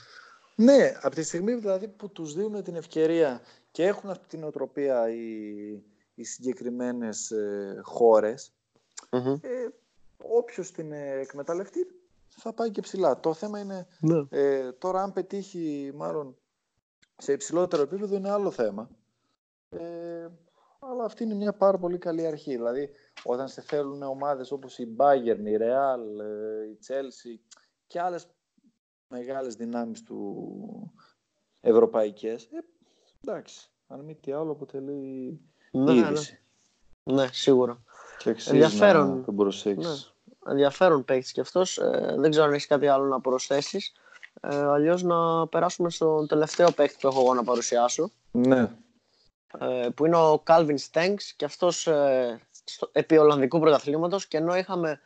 Ναι, 0.55 0.93
από 1.01 1.15
τη 1.15 1.23
στιγμή 1.23 1.53
δηλαδή 1.53 1.87
που 1.87 2.09
τους 2.09 2.33
δίνουν 2.33 2.63
την 2.63 2.75
ευκαιρία 2.75 3.41
και 3.71 3.85
έχουν 3.85 4.09
αυτή 4.09 4.27
την 4.27 4.43
οτροπία 4.43 5.09
οι, 5.09 5.23
οι 6.15 6.23
συγκεκριμένες 6.23 7.31
ε, 7.31 7.79
χωρες 7.83 8.53
ε, 9.09 9.67
όποιος 10.17 10.71
την 10.71 10.91
εκμεταλλευτεί 10.91 11.87
θα 12.27 12.53
πάει 12.53 12.71
και 12.71 12.81
ψηλά. 12.81 13.19
Το 13.19 13.33
θέμα 13.33 13.59
είναι 13.59 13.87
ναι. 13.99 14.25
ε, 14.29 14.71
τώρα 14.71 15.03
αν 15.03 15.13
πετύχει 15.13 15.91
μάλλον 15.95 16.35
σε 17.17 17.31
υψηλότερο 17.31 17.81
επίπεδο 17.81 18.15
είναι 18.15 18.29
άλλο 18.29 18.51
θέμα. 18.51 18.89
Ε, 19.69 20.27
αλλά 20.83 21.03
αυτή 21.03 21.23
είναι 21.23 21.33
μια 21.33 21.53
πάρα 21.53 21.77
πολύ 21.77 21.97
καλή 21.97 22.25
αρχή. 22.25 22.55
Δηλαδή 22.55 22.89
όταν 23.23 23.47
σε 23.47 23.61
θέλουν 23.61 24.01
ομάδες 24.01 24.51
όπως 24.51 24.77
η 24.77 24.95
Bayern, 24.97 25.45
η 25.45 25.57
Real, 25.59 26.19
ε, 26.21 26.69
η 26.69 26.79
Chelsea 26.87 27.39
και 27.87 27.99
άλλες 27.99 28.27
μεγάλες 29.07 29.55
δυνάμεις 29.55 30.03
του 30.03 30.93
ευρωπαϊκές, 31.61 32.43
ε, 32.43 32.63
εντάξει, 33.25 33.69
αν 33.87 33.99
μη 33.99 34.15
τι 34.15 34.31
άλλο 34.31 34.51
αποτελεί 34.51 35.39
ναι, 35.71 35.93
είδηση. 35.93 36.39
Ναι, 37.03 37.13
ναι 37.13 37.27
σίγουρα. 37.31 37.83
Και 38.17 38.35
ενδιαφέρον, 38.47 39.17
να 39.17 39.23
τον 39.23 39.51
ναι, 39.63 39.73
ενδιαφέρον 40.45 41.05
παίχτης 41.05 41.31
και 41.31 41.41
αυτός. 41.41 41.77
Ε, 41.77 42.15
δεν 42.17 42.29
ξέρω 42.29 42.45
αν 42.45 42.53
έχεις 42.53 42.67
κάτι 42.67 42.87
άλλο 42.87 43.05
να 43.05 43.21
προσθέσεις. 43.21 43.91
Ε, 44.41 44.55
Αλλιώς 44.55 45.03
να 45.03 45.47
περάσουμε 45.47 45.89
στον 45.89 46.27
τελευταίο 46.27 46.71
παίκτη 46.71 46.97
που 47.01 47.07
έχω 47.07 47.19
εγώ 47.21 47.33
να 47.33 47.43
παρουσιάσω. 47.43 48.11
Ναι. 48.31 48.75
Ε, 49.59 49.89
που 49.95 50.05
είναι 50.05 50.15
ο 50.15 50.43
Calvin 50.47 50.75
Stengs 50.91 51.23
και 51.35 51.45
αυτός 51.45 51.87
ε, 51.87 52.39
επί 52.91 53.17
Ολλανδικού 53.17 53.59
πρωταθλήματος 53.59 54.27
και 54.27 54.37
ενώ 54.37 54.55
είχαμε 54.55 54.99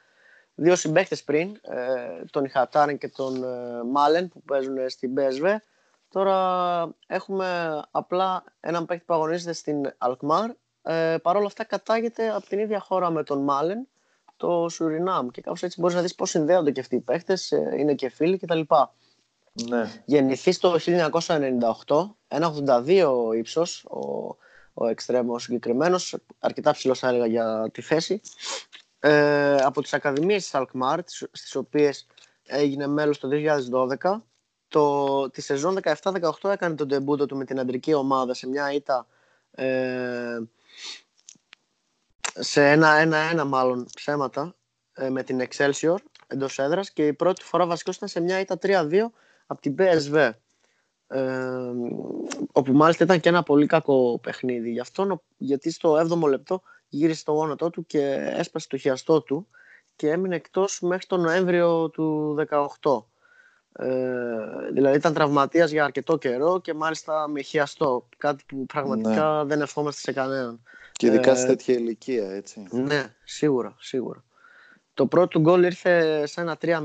δύο 0.56 0.76
συμπαίκτες 0.76 1.24
πριν, 1.24 1.60
ε, 1.62 2.24
τον 2.32 2.46
Ιχατάρεν 2.46 2.98
και 2.98 3.10
τον 3.10 3.44
ε, 3.44 3.84
Μάλεν 3.92 4.30
που 4.30 4.42
παίζουν 4.42 4.90
στην 4.90 5.14
BSV, 5.18 5.56
τώρα 6.10 6.90
έχουμε 7.08 7.82
απλά 7.92 8.44
έναν 8.60 8.86
παίκτη 8.86 9.04
που 9.06 9.14
αγωνίζεται 9.14 9.54
στην 9.54 9.94
Alkmaar. 9.98 10.50
Ε, 10.82 11.18
Παρ' 11.22 11.36
όλα 11.36 11.46
αυτά 11.46 11.64
κατάγεται 11.64 12.30
από 12.30 12.48
την 12.48 12.60
ίδια 12.60 12.80
χώρα 12.80 13.10
με 13.10 13.24
τον 13.24 13.44
Μάλεν, 13.44 13.88
το 14.38 14.70
Σουρινάμ 14.70 15.28
και 15.28 15.42
κάπως 15.42 15.64
έτσι 15.64 15.80
μπορείς 15.80 15.96
να 15.96 16.02
δεις 16.02 16.16
πώς 16.16 16.30
συνδέονται 16.30 16.72
και 16.72 16.80
αυτοί 16.80 16.96
οι 16.96 17.00
παίκτες, 17.00 17.52
ε, 17.52 17.76
είναι 17.78 17.94
και 17.94 18.10
φίλοι 18.10 18.38
κτλ. 18.38 18.62
Ναι. 19.64 20.04
Γεννηθεί 20.06 20.58
το 20.58 20.80
1998, 20.86 22.16
1,82 22.28 23.36
ύψος, 23.36 23.86
ο, 23.86 24.36
ο 24.74 24.88
εξτρέμος 24.88 25.44
συγκεκριμένος, 25.44 26.18
αρκετά 26.40 26.72
ψηλός 26.72 27.00
θα 27.00 27.08
έλεγα 27.08 27.26
για 27.26 27.70
τη 27.74 27.82
θέση. 27.82 28.22
Ε, 29.00 29.56
από 29.56 29.82
τις 29.82 29.94
Ακαδημίες 29.94 30.44
της 30.44 30.52
Alkmaar, 30.54 31.00
στις 31.32 31.56
οποίες 31.56 32.08
έγινε 32.46 32.88
μέλος 32.88 33.20
το 33.20 33.28
2012, 34.02 34.22
το, 34.68 35.30
τη 35.30 35.42
σεζόν 35.42 35.80
17-18 36.02 36.50
έκανε 36.50 36.76
τον 36.76 36.88
τεμπούτο 36.88 37.26
του 37.26 37.38
με 37.38 37.46
την 37.46 37.60
αντρική 37.60 37.94
ομάδα 37.94 38.34
σε 38.34 38.48
μια 38.48 38.72
ήττα 38.72 39.08
ε, 39.52 40.40
σε 42.40 42.72
ένα-ένα-ένα 42.72 43.46
μάλλον 43.46 43.88
ψέματα 43.96 44.56
ε, 44.94 45.10
με 45.10 45.24
την 45.24 45.48
Excelsior 45.48 45.96
εντός 46.28 46.60
έδρας 46.60 46.92
και 46.92 47.08
η 47.08 47.14
πρώτη 47.14 47.44
φορά 47.44 47.66
βασικός 47.66 47.96
ήταν 47.96 48.10
σε 48.10 48.20
μια 48.20 48.40
ήττα 48.40 48.58
3-2 48.62 49.06
από 49.46 49.62
την 49.62 49.76
PSV. 49.78 50.32
Ε, 51.08 51.22
όπου 52.52 52.74
μάλιστα 52.74 53.04
ήταν 53.04 53.20
και 53.20 53.30
ένα 53.30 53.44
πολύ 53.44 53.66
κακό 53.66 54.20
παιχνίδι 54.24 54.72
γι' 54.72 54.80
αυτό, 54.80 55.22
γιατί 55.38 55.72
στο 55.72 56.08
7ο 56.10 56.30
λεπτό 56.30 56.62
γύρισε 56.88 57.24
το 57.24 57.32
γόνατό 57.32 57.70
του 57.70 57.86
και 57.86 58.34
έσπασε 58.38 58.68
το 58.68 58.78
χιαστό 58.78 59.22
του 59.22 59.48
και 59.96 60.10
έμεινε 60.10 60.36
εκτός 60.36 60.82
μέχρι 60.82 61.06
τον 61.06 61.22
Νοέμβριο 61.22 61.90
του 61.90 62.36
18. 62.82 63.04
Ε, 63.78 64.72
δηλαδή 64.74 64.98
ήταν 64.98 65.14
τραυματίας 65.14 65.72
για 65.72 65.84
αρκετό 65.84 66.18
καιρό 66.18 66.62
και 66.62 66.74
μάλιστα 66.74 67.28
με 67.28 67.42
χιαστό, 67.42 68.08
κάτι 68.18 68.44
που 68.48 68.66
πραγματικά 68.66 69.38
ναι. 69.38 69.44
δεν 69.44 69.62
ευχόμαστε 69.62 70.02
σε 70.02 70.12
κανέναν. 70.12 70.62
Και 70.92 71.08
ειδικά 71.08 71.32
ε, 71.32 71.36
σε 71.36 71.46
τέτοια 71.46 71.74
ηλικία, 71.74 72.32
έτσι. 72.32 72.68
Ναι, 72.72 73.16
σίγουρα, 73.24 73.76
σίγουρα. 73.80 74.24
Το 74.94 75.08
πρώτο 75.08 75.40
γκολ 75.40 75.64
ήρθε 75.64 76.26
σε 76.26 76.42
ένα 76.42 76.58
3-0 76.62 76.82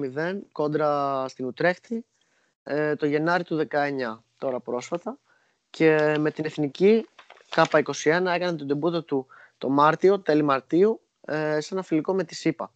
κόντρα 0.53 1.25
στην 1.29 1.47
Ουτρέχτη 1.47 2.05
ε, 2.71 2.97
το 2.97 3.07
Γενάρη 3.07 3.45
του 3.45 3.67
19, 3.71 4.23
τώρα 4.39 4.61
πρόσφατα. 4.61 5.19
Και 5.71 6.17
με 6.19 6.31
την 6.31 6.45
εθνική 6.45 7.07
K21 7.55 7.83
έκανε 8.35 8.53
τον 8.53 8.67
τεμπούτο 8.67 9.03
του 9.03 9.27
το 9.59 9.69
Μάρτιο, 9.69 10.21
τέλη 10.21 10.43
Μαρτίου, 10.43 11.01
ε, 11.27 11.61
σε 11.61 11.75
ένα 11.75 11.83
φιλικό 11.83 12.15
με 12.15 12.25
τη 12.25 12.35
ΣΥΠΑ. 12.35 12.73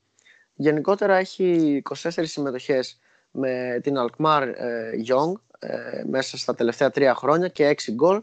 Γενικότερα 0.54 1.16
έχει 1.16 1.82
24 1.94 1.94
συμμετοχές 2.22 3.00
με 3.30 3.80
την 3.82 3.94
Alkmaar 3.98 4.52
ε, 4.56 4.90
Young 5.08 5.32
ε, 5.58 6.02
μέσα 6.06 6.38
στα 6.38 6.54
τελευταία 6.54 6.90
τρία 6.90 7.14
χρόνια 7.14 7.48
και 7.48 7.76
6 7.86 7.92
γκολ 7.92 8.22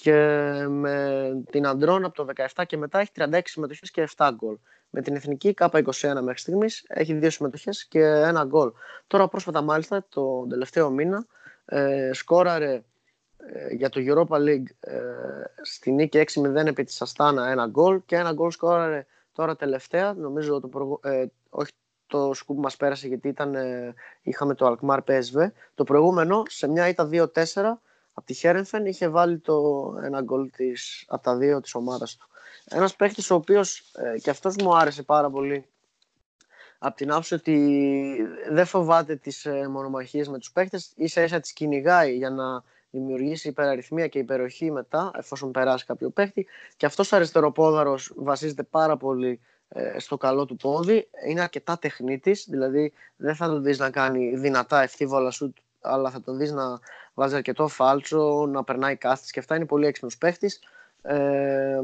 και 0.00 0.14
με 0.68 1.30
την 1.50 1.66
Αντρών 1.66 2.04
από 2.04 2.14
το 2.14 2.26
17 2.54 2.62
και 2.66 2.76
μετά 2.76 2.98
έχει 2.98 3.10
36 3.16 3.40
συμμετοχές 3.44 3.90
και 3.90 4.08
7 4.16 4.30
γκολ. 4.34 4.56
Με 4.90 5.02
την 5.02 5.14
εθνική 5.14 5.54
K21 5.58 5.82
μέχρι 6.22 6.38
στιγμής 6.38 6.84
έχει 6.88 7.14
δύο 7.14 7.30
συμμετοχές 7.30 7.86
και 7.86 8.00
ένα 8.00 8.44
γκολ. 8.44 8.72
Τώρα 9.06 9.28
πρόσφατα 9.28 9.62
μάλιστα 9.62 10.06
το 10.08 10.46
τελευταίο 10.46 10.90
μήνα 10.90 11.26
ε, 11.64 12.10
σκόραρε 12.12 12.82
ε, 13.36 13.74
για 13.74 13.88
το 13.88 14.00
Europa 14.04 14.36
League 14.36 14.66
ε, 14.80 15.00
στη 15.62 15.92
νίκη 15.92 16.24
6-0 16.34 16.66
επί 16.66 16.84
της 16.84 17.02
Αστάνα 17.02 17.50
ένα 17.50 17.66
γκολ 17.66 18.00
και 18.06 18.16
ένα 18.16 18.32
γκολ 18.32 18.50
σκόραρε 18.50 19.06
τώρα 19.32 19.56
τελευταία, 19.56 20.12
νομίζω 20.12 20.60
το 20.60 20.68
προγου... 20.68 21.00
ε, 21.02 21.24
όχι 21.50 21.72
το 22.06 22.34
σκουπ 22.34 22.58
μας 22.58 22.76
πέρασε 22.76 23.06
γιατί 23.06 23.28
ήταν, 23.28 23.54
ε, 23.54 23.94
είχαμε 24.22 24.54
το 24.54 24.76
Alkmaar 24.76 24.98
PSV. 25.06 25.50
Το 25.74 25.84
προηγούμενο 25.84 26.42
σε 26.46 26.68
μια 26.68 26.88
ήττα 26.88 27.08
2-4 27.12 27.28
από 28.18 28.26
τη 28.26 28.34
Χέρενφεν 28.34 28.86
είχε 28.86 29.08
βάλει 29.08 29.38
το 29.38 29.62
ένα 30.02 30.22
γκολ 30.22 30.50
της, 30.50 31.04
από 31.08 31.22
τα 31.22 31.36
δύο 31.36 31.60
της 31.60 31.74
ομάδας 31.74 32.16
του. 32.16 32.28
Ένας 32.64 32.96
παίχτης 32.96 33.30
ο 33.30 33.34
οποίος 33.34 33.92
ε, 33.94 34.18
και 34.18 34.30
αυτός 34.30 34.56
μου 34.56 34.76
άρεσε 34.76 35.02
πάρα 35.02 35.30
πολύ 35.30 35.66
από 36.78 36.96
την 36.96 37.10
άποψη 37.10 37.34
ότι 37.34 38.16
δεν 38.50 38.66
φοβάται 38.66 39.16
τις 39.16 39.44
ε, 39.44 39.68
μονομαχίες 39.68 40.28
με 40.28 40.38
τους 40.38 40.52
παίχτες, 40.52 40.92
ίσα 40.96 41.22
ίσα 41.22 41.40
τις 41.40 41.52
κυνηγάει 41.52 42.16
για 42.16 42.30
να 42.30 42.62
δημιουργήσει 42.90 43.48
υπεραριθμία 43.48 44.06
και 44.06 44.18
υπεροχή 44.18 44.70
μετά, 44.70 45.10
εφόσον 45.14 45.50
περάσει 45.50 45.84
κάποιο 45.84 46.10
παίχτη. 46.10 46.46
Και 46.76 46.86
αυτός 46.86 47.12
ο 47.12 47.16
αριστεροπόδαρος 47.16 48.12
βασίζεται 48.16 48.62
πάρα 48.62 48.96
πολύ 48.96 49.40
ε, 49.68 49.98
στο 49.98 50.16
καλό 50.16 50.44
του 50.44 50.56
πόδι. 50.56 51.08
Είναι 51.26 51.40
αρκετά 51.40 51.78
τεχνίτης, 51.78 52.46
δηλαδή 52.48 52.92
δεν 53.16 53.34
θα 53.34 53.46
τον 53.46 53.62
δεις 53.62 53.78
να 53.78 53.90
κάνει 53.90 54.36
δυνατά 54.36 54.82
ευθύβολα 54.82 55.30
σουτ, 55.30 55.56
αλλά 55.86 56.10
θα 56.10 56.20
τον 56.20 56.36
δεις 56.36 56.52
να 56.52 56.78
βάζει 57.14 57.34
αρκετό 57.34 57.68
φάλτσο, 57.68 58.46
να 58.46 58.64
περνάει 58.64 58.96
κάθετες 58.96 59.30
και 59.30 59.38
αυτά 59.38 59.56
είναι 59.56 59.66
πολύ 59.66 59.86
έξυπνος 59.86 60.18
παίχτης. 60.18 60.60
Ε, 61.02 61.80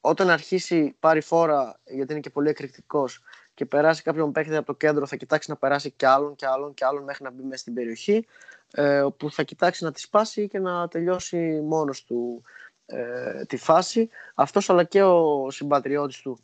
όταν 0.00 0.30
αρχίσει 0.30 0.96
πάρει 1.00 1.20
φόρα, 1.20 1.80
γιατί 1.84 2.12
είναι 2.12 2.20
και 2.20 2.30
πολύ 2.30 2.48
εκρηκτικός 2.48 3.22
και 3.54 3.66
περάσει 3.66 4.02
κάποιον 4.02 4.32
παίκτη 4.32 4.56
από 4.56 4.66
το 4.66 4.74
κέντρο, 4.74 5.06
θα 5.06 5.16
κοιτάξει 5.16 5.50
να 5.50 5.56
περάσει 5.56 5.90
κι 5.90 6.06
άλλον 6.06 6.34
και 6.34 6.46
άλλον 6.46 6.74
και 6.74 6.84
άλλον 6.84 7.02
μέχρι 7.02 7.24
να 7.24 7.30
μπει 7.30 7.42
μέσα 7.42 7.56
στην 7.56 7.74
περιοχή. 7.74 8.26
Ε, 8.72 9.00
όπου 9.00 9.30
θα 9.30 9.42
κοιτάξει 9.42 9.84
να 9.84 9.92
τη 9.92 10.00
σπάσει 10.00 10.48
και 10.48 10.58
να 10.58 10.88
τελειώσει 10.88 11.60
μόνος 11.60 12.04
του 12.04 12.42
ε, 12.86 13.44
τη 13.44 13.56
φάση. 13.56 14.08
Αυτός 14.34 14.70
αλλά 14.70 14.84
και 14.84 15.02
ο 15.02 15.50
συμπατριώτης 15.50 16.20
του, 16.20 16.38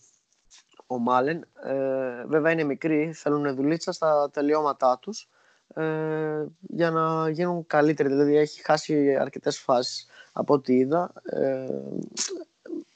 ο 0.87 0.99
Μάλεν, 0.99 1.47
ε, 1.65 2.25
βέβαια 2.27 2.53
είναι 2.53 2.65
μικροί, 2.65 3.13
θέλουν 3.13 3.55
δουλίτσα 3.55 3.93
στα 3.93 4.31
τελειώματά 4.33 4.99
τους 4.99 5.29
ε, 5.77 6.47
για 6.61 6.91
να 6.91 7.31
γίνουν 7.31 7.67
καλύτεροι. 7.67 8.09
Δηλαδή 8.09 8.37
έχει 8.37 8.63
χάσει 8.63 9.17
αρκετές 9.17 9.59
φάσεις 9.59 10.07
από 10.33 10.55
ό,τι 10.55 10.75
είδα. 10.75 11.13
Ε, 11.25 11.67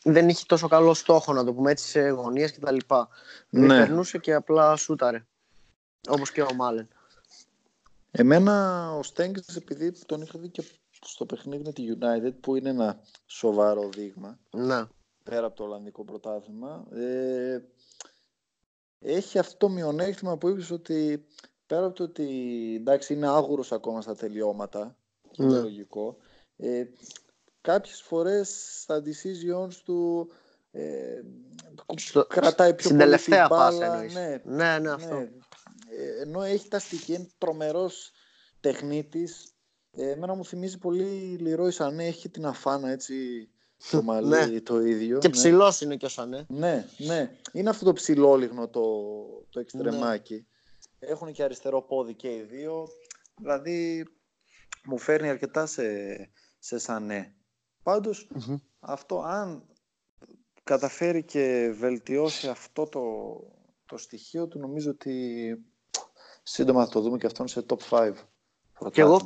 δεν 0.05 0.29
είχε 0.29 0.45
τόσο 0.47 0.69
καλό 0.69 0.95
στόχο 0.95 1.33
να 1.33 1.45
το 1.45 1.55
πούμε 1.55 1.71
έτσι 1.71 1.89
σε 1.89 2.09
γωνίες 2.09 2.53
και 2.53 2.61
τα 2.61 2.73
λοιπά. 2.73 3.09
Ναι. 3.51 3.67
περνούσε 3.67 4.19
και 4.19 4.35
απλά 4.35 4.77
σούταρε. 4.77 5.27
Όπως 6.09 6.33
και 6.33 6.43
ο 6.43 6.55
Μάλεν. 6.55 6.89
Εμένα 8.11 8.87
ο 8.93 9.03
Στέγκης 9.03 9.57
επειδή 9.57 9.93
τον 10.07 10.23
είχα 10.23 10.39
δει 10.39 10.49
και 10.49 10.65
στο 11.05 11.27
παιχνίδι 11.27 11.63
με 11.65 11.73
τη 11.73 11.85
United 11.99 12.33
που 12.41 12.57
είναι 12.57 12.69
ένα 12.69 13.01
σοβαρό 13.27 13.89
δείγμα 13.89 14.39
να. 14.51 14.89
πέρα 15.23 15.47
από 15.47 15.57
το 15.57 15.65
Ολλανδικό 15.65 16.05
πρωτάθλημα 16.05 16.87
ε, 16.93 17.59
έχει 19.01 19.39
αυτό 19.39 19.57
το 19.57 19.69
μειονέκτημα 19.69 20.37
που 20.37 20.49
είπες 20.49 20.71
ότι 20.71 21.27
πέρα 21.71 21.87
από 21.87 21.95
το 21.95 22.03
ότι 22.03 22.29
εντάξει 22.81 23.15
είναι 23.15 23.29
άγουρος 23.29 23.73
ακόμα 23.73 24.01
στα 24.01 24.17
τελειώματα 24.17 24.97
και 25.31 25.43
είναι 25.43 25.59
λογικό 25.59 26.17
ε, 26.57 26.85
κάποιες 27.61 28.03
φορές 28.03 28.79
στα 28.81 29.03
decisions 29.03 29.75
του 29.85 30.31
ε, 30.71 31.23
κρατάει 32.29 32.75
πιο 32.75 32.91
πολύ 32.91 33.17
την 33.17 33.47
μπάλα 33.49 34.03
ναι, 34.03 34.41
ναι, 34.45 34.79
ναι, 34.79 34.91
αυτό. 34.91 35.15
Ναι. 35.15 35.21
Ε, 35.21 36.23
ενώ 36.23 36.43
έχει 36.43 36.69
τα 36.69 36.79
στοιχεία, 36.79 37.17
είναι 37.17 37.29
τρομερός 37.39 38.13
τεχνίτης 38.61 39.55
ε, 39.97 40.11
εμένα 40.11 40.35
μου 40.35 40.45
θυμίζει 40.45 40.79
πολύ 40.79 41.37
Λιρόι 41.41 41.71
Σανέ, 41.71 42.07
έχει 42.07 42.29
την 42.29 42.47
αφάνα 42.47 42.91
έτσι 42.91 43.49
το 43.91 44.03
μαλλί 44.03 44.29
ναι. 44.29 44.61
το 44.61 44.81
ίδιο. 44.81 45.19
Και 45.19 45.29
ναι. 45.29 45.35
ψηλός 45.35 45.81
είναι 45.81 45.97
και 45.97 46.07
ο 46.07 46.09
Σανέ. 46.09 46.47
Ναι, 46.49 46.87
ναι. 46.97 47.31
Είναι 47.53 47.69
αυτό 47.71 47.85
το 47.85 47.93
ψηλόλιγνο 47.93 48.69
το, 48.69 48.83
το 49.51 49.61
εξτρεμάκι. 49.61 50.47
Ναι. 51.01 51.09
Έχουν 51.09 51.33
και 51.33 51.43
αριστερό 51.43 51.83
πόδι 51.83 52.15
και 52.15 52.35
οι 52.35 52.43
δύο. 52.43 52.89
Δηλαδή 53.37 54.07
μου 54.85 54.99
φέρνει 54.99 55.29
αρκετά 55.29 55.67
σε, 55.67 55.85
σε 56.59 56.79
Σανέ. 56.79 57.35
παντως 57.83 58.31
αυτό 58.79 59.23
αν 59.23 59.69
καταφέρει 60.63 61.25
και 61.25 61.75
βελτιώσει 61.75 62.49
αυτό 62.49 62.87
το, 62.87 63.03
το 63.87 63.97
στοιχείο 63.97 64.49
του 64.49 64.59
νομίζω 64.59 64.91
ότι 64.91 65.55
σύντομα 66.43 66.85
θα 66.85 66.91
το 66.91 67.01
δούμε 67.01 67.19
και 67.19 67.27
αυτόν 67.27 67.49
σε 67.49 67.65
top 67.69 67.79
5. 67.91 68.13
Και 68.93 69.01
εγώ 69.01 69.21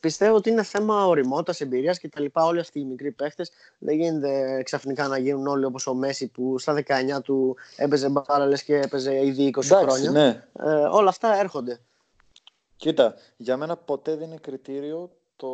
πιστεύω 0.00 0.36
ότι 0.36 0.50
είναι 0.50 0.62
θέμα 0.62 1.06
οριμότητας, 1.06 1.60
εμπειρίας 1.60 1.98
και 1.98 2.08
τα 2.08 2.20
λοιπά. 2.20 2.44
Όλοι 2.44 2.60
αυτοί 2.60 2.80
οι 2.80 2.84
μικροί 2.84 3.12
παίχτες 3.12 3.50
δεν 3.78 3.96
γίνεται 3.96 4.62
ξαφνικά 4.62 5.08
να 5.08 5.18
γίνουν 5.18 5.46
όλοι 5.46 5.64
όπως 5.64 5.86
ο 5.86 5.94
Μέση 5.94 6.28
που 6.28 6.58
στα 6.58 6.82
19 7.16 7.22
του 7.22 7.56
έπαιζε 7.76 8.08
μπάρα 8.08 8.56
και 8.56 8.76
έπαιζε 8.76 9.26
ήδη 9.26 9.54
20 9.56 9.62
χρόνια. 9.62 10.10
Ναι. 10.10 10.46
Ε, 10.52 10.70
όλα 10.70 11.08
αυτά 11.08 11.38
έρχονται. 11.38 11.80
Κοίτα, 12.76 13.14
για 13.36 13.56
μένα 13.56 13.76
ποτέ 13.76 14.16
δεν 14.16 14.26
είναι 14.26 14.38
κριτήριο 14.40 15.10
το 15.36 15.48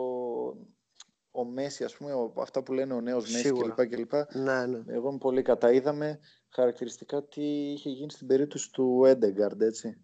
ο 1.30 1.44
Μέση, 1.44 1.84
ας 1.84 1.96
πούμε, 1.96 2.12
αυτά 2.36 2.62
που 2.62 2.72
λένε 2.72 2.94
ο 2.94 3.00
νέος 3.00 3.30
Μέση 3.32 3.52
κλπ. 3.52 3.86
κλπ. 3.86 4.12
Ναι, 4.32 4.66
ναι. 4.66 4.82
Εγώ 4.86 5.08
είμαι 5.08 5.18
πολύ 5.18 5.42
κατά. 5.42 5.72
Είδαμε 5.72 6.18
χαρακτηριστικά 6.48 7.22
τι 7.22 7.42
είχε 7.72 7.90
γίνει 7.90 8.10
στην 8.10 8.26
περίπτωση 8.26 8.72
του 8.72 9.04
Έντεγκαρντ, 9.06 9.62
έτσι. 9.62 9.98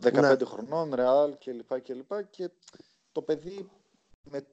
15 0.00 0.12
ναι. 0.12 0.36
χρονών, 0.44 0.94
Ρεάλ 0.94 1.36
κλπ. 1.38 1.80
Και, 1.82 1.94
και 2.30 2.50
το 3.12 3.22
παιδί 3.22 3.70
με 4.22 4.46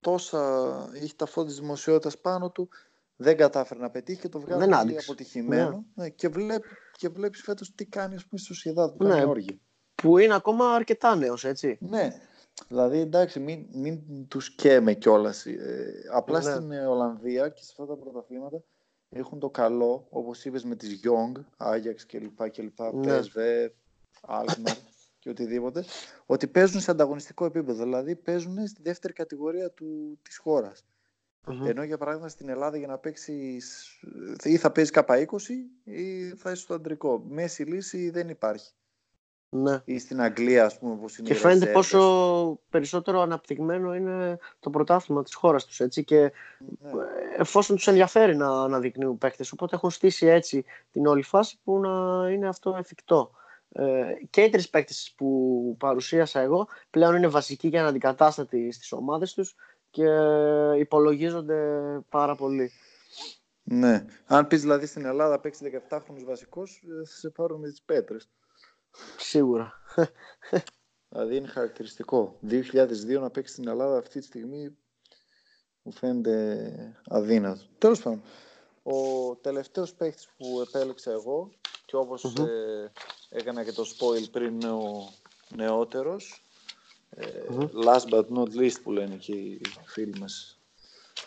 τόσα 0.00 0.90
είχε 0.94 1.14
τα 1.16 1.26
φώτα 1.26 1.46
της 1.46 1.58
δημοσιότητας 1.58 2.18
πάνω 2.18 2.50
του 2.50 2.68
δεν 3.16 3.36
κατάφερε 3.36 3.80
να 3.80 3.90
πετύχει 3.90 4.20
και 4.20 4.28
το 4.28 4.40
βγάζει 4.40 4.68
πολύ 4.68 4.98
αποτυχημένο 4.98 5.70
ναι. 5.94 6.02
Ναι, 6.02 6.08
και, 6.08 6.28
βλέπει, 6.28 6.68
και 6.96 7.08
βλέπεις 7.08 7.42
φέτος 7.42 7.74
τι 7.74 7.84
κάνει 7.84 8.14
ας 8.14 8.26
πούμε, 8.26 8.40
στο 8.40 8.54
Σιεδά 8.54 8.92
του 8.92 9.04
ναι. 9.04 9.24
Που 9.94 10.18
είναι 10.18 10.34
ακόμα 10.34 10.74
αρκετά 10.74 11.16
νέος, 11.16 11.44
έτσι. 11.44 11.78
Ναι, 11.80 12.20
δηλαδή 12.68 12.98
εντάξει 12.98 13.40
μην, 13.40 13.66
μην 13.72 14.28
τους 14.28 14.54
καίμε 14.54 14.94
κιόλας. 14.94 15.46
Ε, 15.46 15.92
απλά 16.12 16.42
ναι. 16.42 16.50
στην 16.50 16.72
Ολλανδία 16.72 17.48
και 17.48 17.62
σε 17.62 17.68
αυτά 17.70 17.86
τα 17.86 18.00
πρωταθλήματα 18.00 18.62
έχουν 19.08 19.38
το 19.38 19.50
καλό, 19.50 20.06
όπως 20.10 20.44
είπες 20.44 20.64
με 20.64 20.76
τις 20.76 21.00
Young, 21.04 21.40
Άγιαξ 21.56 22.06
κλπ. 22.06 22.50
κλπ 22.50 22.80
ναι 22.92 23.20
Άλκμαρ 24.20 24.76
και 25.18 25.28
οτιδήποτε, 25.28 25.84
ότι 26.26 26.46
παίζουν 26.46 26.80
σε 26.80 26.90
ανταγωνιστικό 26.90 27.44
επίπεδο. 27.44 27.82
Δηλαδή 27.82 28.16
παίζουν 28.16 28.66
στη 28.66 28.82
δεύτερη 28.82 29.12
κατηγορία 29.12 29.70
του, 29.70 30.18
της 30.22 30.38
χωρας 30.38 30.84
Ενώ 31.64 31.82
για 31.82 31.98
παράδειγμα 31.98 32.28
στην 32.28 32.48
Ελλάδα 32.48 32.76
για 32.76 32.86
να 32.86 32.98
παίξει 32.98 33.60
ή 34.42 34.56
θα 34.56 34.70
παίζει 34.72 34.90
κάπα 34.90 35.26
20 35.26 35.36
ή 35.84 36.28
θα 36.28 36.50
είσαι 36.50 36.62
στο 36.62 36.74
αντρικό. 36.74 37.24
Μέση 37.28 37.62
λύση 37.62 38.10
δεν 38.10 38.28
υπάρχει. 38.28 38.72
Ναι. 39.54 39.82
Ή 39.84 39.98
στην 39.98 40.20
Αγγλία, 40.20 40.64
ας 40.64 40.78
πούμε, 40.78 40.92
όπως 40.92 41.18
είναι 41.18 41.28
Και 41.28 41.34
φαίνεται 41.34 41.72
πόσο 41.72 42.58
περισσότερο 42.70 43.20
αναπτυγμένο 43.20 43.94
είναι 43.94 44.38
το 44.60 44.70
πρωτάθλημα 44.70 45.22
της 45.22 45.34
χώρας 45.34 45.64
τους. 45.64 45.80
Και 46.04 46.20
ναι. 46.20 46.90
εφόσον 47.36 47.76
τους 47.76 47.86
ενδιαφέρει 47.86 48.36
να 48.36 48.62
αναδεικνύουν 48.62 49.18
παίκτες. 49.18 49.52
Οπότε 49.52 49.76
έχουν 49.76 49.90
στήσει 49.90 50.26
έτσι 50.26 50.64
την 50.92 51.06
όλη 51.06 51.22
φάση 51.22 51.58
που 51.64 51.80
να 51.80 52.28
είναι 52.30 52.48
αυτό 52.48 52.76
εφικτό. 52.78 53.30
Ε, 53.72 54.12
και 54.30 54.42
οι 54.42 54.50
τρεις 54.50 54.70
παίκτες 54.70 55.12
που 55.16 55.76
παρουσίασα 55.78 56.40
εγώ 56.40 56.68
πλέον 56.90 57.16
είναι 57.16 57.28
βασικοί 57.28 57.70
και 57.70 57.78
αναντικατάστατοι 57.78 58.72
στις 58.72 58.92
ομάδες 58.92 59.34
τους 59.34 59.54
και 59.90 60.08
υπολογίζονται 60.78 61.80
πάρα 62.08 62.34
πολύ. 62.34 62.70
Ναι. 63.62 64.04
Αν 64.26 64.46
πεις 64.46 64.60
δηλαδή 64.60 64.86
στην 64.86 65.04
Ελλάδα 65.04 65.40
παίξει 65.40 65.84
17 65.90 65.98
χρόνους 66.02 66.24
βασικός, 66.24 66.82
ε, 66.84 67.06
θα 67.06 67.16
σε 67.16 67.30
πάρουν 67.30 67.60
με 67.60 67.68
τις 67.68 67.82
πέτρες. 67.82 68.30
Σίγουρα. 69.16 69.72
δηλαδή 71.08 71.36
είναι 71.36 71.46
χαρακτηριστικό. 71.46 72.38
2002 72.48 73.20
να 73.20 73.30
παίξει 73.30 73.52
στην 73.52 73.68
Ελλάδα 73.68 73.98
αυτή 73.98 74.18
τη 74.18 74.24
στιγμή 74.24 74.76
μου 75.82 75.92
φαίνεται 75.92 77.00
αδύνατο. 77.08 77.62
Τέλος 77.78 78.02
πάντων, 78.02 78.22
ο 78.82 79.36
τελευταίος 79.36 79.94
παίκτης 79.94 80.28
που 80.36 80.60
επέλεξα 80.60 81.10
εγώ 81.10 81.50
και 81.84 81.96
όπως 81.96 82.34
έκανα 83.32 83.64
και 83.64 83.72
το 83.72 83.84
spoil 83.96 84.30
πριν 84.30 84.64
ο 84.64 85.12
νεότερος. 85.56 86.44
mm 87.50 87.68
Last 87.84 88.08
but 88.10 88.26
not 88.28 88.54
least 88.54 88.82
που 88.82 88.92
λένε 88.92 89.16
και 89.16 89.32
οι 89.32 89.60
φίλοι 89.84 90.18
μας 90.18 90.62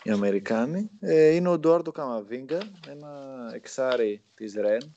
οι 0.02 0.10
Αμερικάνοι. 0.10 0.90
Ε, 1.00 1.34
είναι 1.34 1.48
ο 1.48 1.58
Ντουάρντο 1.58 1.92
Καμαβίγκα, 1.92 2.58
ένα 2.88 3.50
εξάρι 3.54 4.22
της 4.34 4.54
ΡΕΝ 4.54 4.96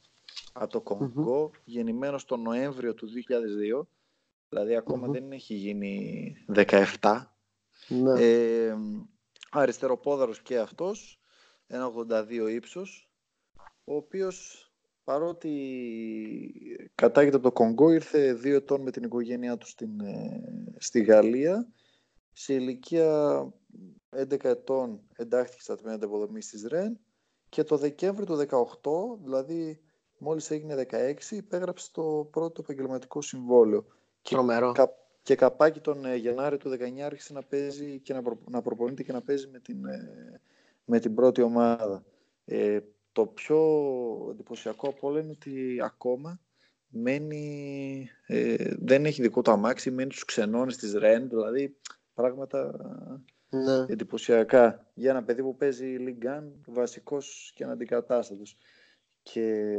από 0.53 0.71
το 0.71 0.81
κονγκο 0.81 1.51
mm 1.53 1.59
γεννημένος 1.63 2.25
τον 2.25 2.41
Νοέμβριο 2.41 2.93
του 2.93 3.07
2002. 3.79 3.87
Δηλαδή 4.49 4.81
δεν 5.11 5.31
έχει 5.31 5.53
γίνει 5.53 6.35
17. 6.99 7.25
Ναι. 7.87 8.21
Ε, 8.21 8.75
αριστεροπόδαρος 9.51 10.41
και 10.41 10.57
αυτός, 10.57 11.21
ένα 11.67 11.85
82 11.85 12.49
ύψος, 12.49 13.09
ο 13.83 13.95
οποίος 13.95 14.68
παρότι 15.09 15.51
κατάγεται 16.95 17.35
από 17.35 17.45
το 17.45 17.51
Κονγκό, 17.51 17.91
ήρθε 17.91 18.33
δύο 18.33 18.55
ετών 18.55 18.81
με 18.81 18.91
την 18.91 19.03
οικογένειά 19.03 19.57
του 19.57 19.67
στην, 19.67 19.99
ε, 19.99 20.41
στη 20.77 21.01
Γαλλία. 21.01 21.67
Σε 22.33 22.53
ηλικία 22.53 23.41
11 24.09 24.43
ετών 24.43 25.01
εντάχθηκε 25.15 25.61
στα 25.61 25.75
τμήματα 25.75 26.05
υποδομής 26.05 26.47
της 26.47 26.63
ΡΕΝ 26.67 26.99
και 27.49 27.63
το 27.63 27.77
Δεκέμβριο 27.77 28.25
του 28.25 28.35
18, 28.35 29.23
δηλαδή 29.23 29.81
μόλις 30.17 30.51
έγινε 30.51 30.75
16, 30.75 31.35
υπέγραψε 31.35 31.89
το 31.91 32.27
πρώτο 32.31 32.61
επαγγελματικό 32.61 33.21
συμβόλαιο. 33.21 33.85
Τρομερό. 34.21 34.71
Και, 34.71 34.87
και 35.23 35.35
καπάκι 35.35 35.79
τον 35.79 36.05
ε, 36.05 36.15
Γενάρη 36.15 36.57
του 36.57 36.69
19 36.69 36.99
άρχισε 36.99 37.33
να 37.33 37.43
παίζει 37.43 37.99
και 37.99 38.13
να, 38.13 38.21
προ, 38.21 38.39
να 38.49 38.61
προπονείται 38.61 39.03
και 39.03 39.11
να 39.11 39.21
παίζει 39.21 39.47
με 39.47 39.59
την, 39.59 39.85
ε, 39.85 40.41
με 40.85 40.99
την 40.99 41.15
πρώτη 41.15 41.41
ομάδα. 41.41 42.03
Ε, 42.45 42.79
το 43.11 43.25
πιο 43.25 43.59
εντυπωσιακό 44.31 44.89
από 44.89 45.07
όλα 45.07 45.19
είναι 45.19 45.31
ότι 45.31 45.77
ακόμα 45.83 46.41
μένει, 46.87 48.09
ε, 48.27 48.73
δεν 48.79 49.05
έχει 49.05 49.21
δικό 49.21 49.41
του 49.41 49.51
αμάξι, 49.51 49.91
μένει 49.91 50.11
στους 50.11 50.25
ξενώνες 50.25 50.77
της 50.77 50.93
ΡΕΝ, 50.93 51.29
δηλαδή 51.29 51.75
πράγματα 52.13 52.71
ναι. 53.49 53.85
εντυπωσιακά 53.87 54.91
για 54.93 55.09
ένα 55.09 55.23
παιδί 55.23 55.41
που 55.41 55.55
παίζει 55.55 55.85
Λιγκάν, 55.85 56.63
βασικός 56.67 57.51
και 57.55 57.63
αναντικατάστατος. 57.63 58.57
Και 59.21 59.75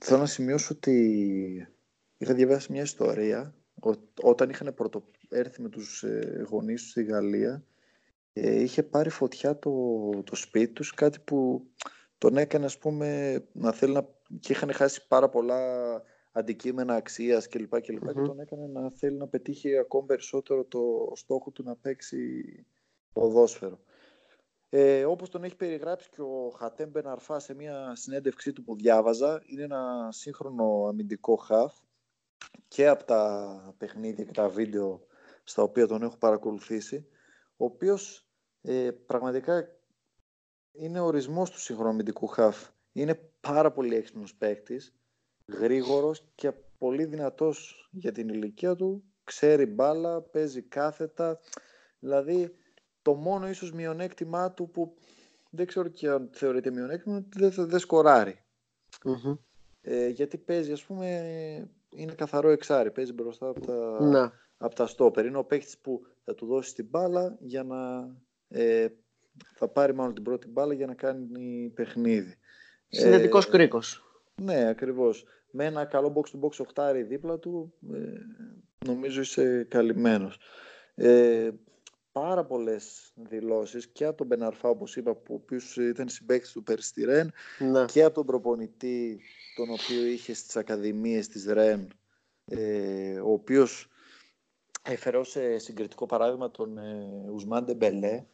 θέλω 0.00 0.20
να 0.20 0.26
σημειώσω 0.26 0.74
ότι 0.74 1.68
είχα 2.16 2.34
διαβάσει 2.34 2.72
μια 2.72 2.82
ιστορία 2.82 3.54
όταν 4.22 4.50
είχαν 4.50 4.74
πρωτο... 4.74 5.04
έρθει 5.28 5.62
με 5.62 5.68
τους 5.68 6.02
ε, 6.02 6.44
γονείς 6.48 6.82
τους 6.82 6.90
στη 6.90 7.04
Γαλλία 7.04 7.64
ε, 8.42 8.60
είχε 8.60 8.82
πάρει 8.82 9.10
φωτιά 9.10 9.58
το, 9.58 9.72
το 10.24 10.34
σπίτι 10.34 10.72
τους, 10.72 10.94
κάτι 10.94 11.18
που 11.20 11.66
τον 12.18 12.36
έκανε 12.36 12.64
ας 12.64 12.78
πούμε 12.78 13.38
να 13.52 13.72
θέλει 13.72 13.92
να... 13.92 14.06
και 14.40 14.52
είχαν 14.52 14.72
χάσει 14.72 15.06
πάρα 15.06 15.28
πολλά 15.28 15.58
αντικείμενα 16.32 16.94
αξίας 16.94 17.48
κλπ. 17.48 17.80
Και, 17.80 17.92
και 17.92 18.12
τον 18.12 18.40
έκανε 18.40 18.66
να 18.66 18.90
θέλει 18.90 19.16
να 19.16 19.28
πετύχει 19.28 19.78
ακόμη 19.78 20.06
περισσότερο 20.06 20.64
το 20.64 21.12
στόχο 21.14 21.50
του 21.50 21.62
να 21.62 21.76
παίξει 21.76 22.44
ποδόσφαιρο. 23.12 23.80
Ε, 24.68 25.04
όπως 25.04 25.30
τον 25.30 25.44
έχει 25.44 25.56
περιγράψει 25.56 26.10
και 26.10 26.20
ο 26.20 26.52
Χατέμ 26.58 26.90
Μπεναρφά 26.90 27.38
σε 27.38 27.54
μια 27.54 27.92
συνέντευξή 27.94 28.52
του 28.52 28.64
που 28.64 28.76
διάβαζα, 28.76 29.42
είναι 29.46 29.62
ένα 29.62 30.08
σύγχρονο 30.10 30.86
αμυντικό 30.88 31.36
χαφ 31.36 31.74
και 32.68 32.88
από 32.88 33.04
τα 33.04 33.74
παιχνίδια 33.78 34.24
και 34.24 34.32
τα 34.32 34.48
βίντεο 34.48 35.06
στα 35.44 35.62
οποία 35.62 35.86
τον 35.86 36.02
έχω 36.02 36.16
παρακολουθήσει, 36.16 37.06
ο 37.56 37.64
οποίος 37.64 38.29
ε, 38.62 38.90
πραγματικά 39.06 39.68
είναι 40.72 41.00
ορισμός 41.00 41.50
του 41.50 41.60
συγχρονομητικού 41.60 42.26
χαφ. 42.26 42.68
Είναι 42.92 43.14
πάρα 43.40 43.72
πολύ 43.72 43.96
έξυπνος 43.96 44.34
παίκτης, 44.34 44.94
γρήγορος 45.46 46.24
και 46.34 46.52
πολύ 46.78 47.04
δυνατός 47.04 47.88
για 47.90 48.12
την 48.12 48.28
ηλικία 48.28 48.76
του. 48.76 49.04
Ξέρει 49.24 49.66
μπάλα, 49.66 50.20
παίζει 50.20 50.62
κάθετα. 50.62 51.40
Δηλαδή, 51.98 52.54
το 53.02 53.14
μόνο 53.14 53.48
ίσως 53.48 53.72
μειονέκτημά 53.72 54.52
του 54.52 54.70
που 54.70 54.94
δεν 55.50 55.66
ξέρω 55.66 55.88
και 55.88 56.08
αν 56.08 56.30
θεωρείται 56.32 56.70
μειονέκτημα, 56.70 57.24
δεν, 57.36 57.52
δεν 57.56 57.78
σκοραρει 57.78 58.44
Ε, 59.82 60.08
γιατί 60.08 60.38
παίζει, 60.38 60.72
ας 60.72 60.84
πούμε, 60.84 61.06
είναι 61.94 62.12
καθαρό 62.12 62.48
εξάρι. 62.48 62.90
Παίζει 62.90 63.12
μπροστά 63.12 63.48
από 63.48 63.60
τα, 63.60 64.04
ναι. 64.04 64.30
από 64.58 64.74
τα 64.74 64.86
στόπερ. 64.86 65.26
Είναι 65.26 65.38
ο 65.38 65.44
παίκτης 65.44 65.78
που 65.78 66.06
θα 66.24 66.34
του 66.34 66.46
δώσει 66.46 66.74
την 66.74 66.86
μπάλα 66.90 67.36
για 67.40 67.62
να. 67.62 67.78
Ε, 68.50 68.86
θα 69.54 69.68
πάρει 69.68 69.94
μάλλον 69.94 70.14
την 70.14 70.22
πρώτη 70.22 70.48
μπάλα 70.48 70.74
για 70.74 70.86
να 70.86 70.94
κάνει 70.94 71.72
παιχνίδι. 71.74 72.34
Συνδετικός 72.88 73.46
ε, 73.46 73.50
κρίκος. 73.50 74.04
Ναι, 74.42 74.68
ακριβώς. 74.68 75.24
Με 75.50 75.64
ένα 75.64 75.84
καλό 75.84 76.12
box 76.16 76.36
to 76.36 76.44
box 76.44 76.56
οχτάρι 76.58 77.02
δίπλα 77.02 77.38
του, 77.38 77.74
ε, 77.92 77.98
νομίζω 78.86 79.20
είσαι 79.20 79.66
καλυμμένος. 79.68 80.38
Ε, 80.94 81.50
πάρα 82.12 82.44
πολλές 82.44 83.12
δηλώσεις 83.14 83.88
και 83.88 84.04
από 84.04 84.16
τον 84.16 84.26
Μπεναρφά, 84.26 84.68
όπως 84.68 84.96
είπα, 84.96 85.14
που 85.14 85.34
ο 85.34 85.40
οποίος 85.42 85.76
ήταν 85.76 86.08
συμπαίκτης 86.08 86.52
του 86.52 86.62
Περιστηρέν 86.62 87.32
ναι. 87.58 87.84
και 87.84 88.02
από 88.02 88.14
τον 88.14 88.26
προπονητή, 88.26 89.20
τον 89.56 89.70
οποίο 89.70 90.04
είχε 90.04 90.34
στις 90.34 90.56
ακαδημίες 90.56 91.28
της 91.28 91.46
ΡΕΝ, 91.46 91.88
ε, 92.44 93.20
ο 93.20 93.32
οποίος 93.32 93.88
έφερε 94.82 95.16
ως 95.16 95.36
ε, 95.36 95.58
συγκριτικό 95.58 96.06
παράδειγμα 96.06 96.50
τον 96.50 96.78
ε, 96.78 97.30
Ουσμάν 97.32 97.76
Μπελέ, 97.76 98.24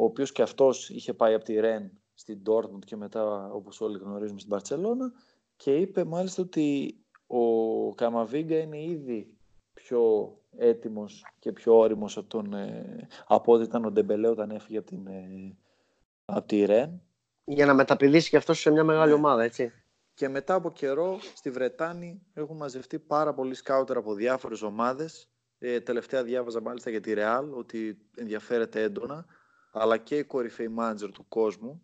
ο 0.00 0.04
οποίος 0.04 0.32
και 0.32 0.42
αυτός 0.42 0.90
είχε 0.90 1.14
πάει 1.14 1.34
από 1.34 1.44
τη 1.44 1.60
ΡΕΝ 1.60 1.90
στην 2.14 2.42
Dortmund 2.46 2.84
και 2.84 2.96
μετά, 2.96 3.50
όπως 3.52 3.80
όλοι 3.80 3.98
γνωρίζουμε, 3.98 4.38
στην 4.38 4.50
Παρσελώνα 4.50 5.12
και 5.56 5.76
είπε 5.76 6.04
μάλιστα 6.04 6.42
ότι 6.42 6.96
ο 7.26 7.94
Καμαβίγκα 7.94 8.58
είναι 8.58 8.82
ήδη 8.82 9.36
πιο 9.74 10.34
έτοιμος 10.56 11.24
και 11.38 11.52
πιο 11.52 11.78
όριμος 11.78 12.16
από, 12.16 12.28
τον, 12.28 12.54
ε, 12.54 13.08
από 13.26 13.52
ό,τι 13.52 13.64
ήταν 13.64 13.84
ο 13.84 13.90
Ντεμπελέ 13.90 14.28
όταν 14.28 14.50
έφυγε 14.50 14.78
από, 14.78 14.86
την, 14.86 15.06
ε, 15.06 15.56
από 16.24 16.46
τη 16.46 16.64
Ρεν. 16.64 17.02
Για 17.44 17.66
να 17.66 17.74
μεταπηδήσει 17.74 18.30
και 18.30 18.36
αυτός 18.36 18.60
σε 18.60 18.70
μια 18.70 18.84
μεγάλη 18.84 19.10
ναι. 19.10 19.16
ομάδα, 19.16 19.42
έτσι. 19.42 19.72
Και 20.14 20.28
μετά 20.28 20.54
από 20.54 20.70
καιρό 20.70 21.18
στη 21.34 21.50
Βρετάνη 21.50 22.22
έχουν 22.34 22.56
μαζευτεί 22.56 22.98
πάρα 22.98 23.34
πολλοί 23.34 23.54
σκάουτερ 23.54 23.96
από 23.96 24.14
διάφορες 24.14 24.62
ομάδες. 24.62 25.28
Ε, 25.58 25.80
τελευταία 25.80 26.22
διάβαζα 26.22 26.60
μάλιστα 26.60 26.90
για 26.90 27.00
τη 27.00 27.12
Ρεάλ 27.12 27.52
ότι 27.52 27.98
ενδιαφέρεται 28.16 28.82
έντονα, 28.82 29.26
αλλά 29.70 29.96
και 29.96 30.16
οι 30.16 30.24
κορυφαίοι 30.24 30.68
μάντζερ 30.68 31.12
του 31.12 31.28
κόσμου, 31.28 31.82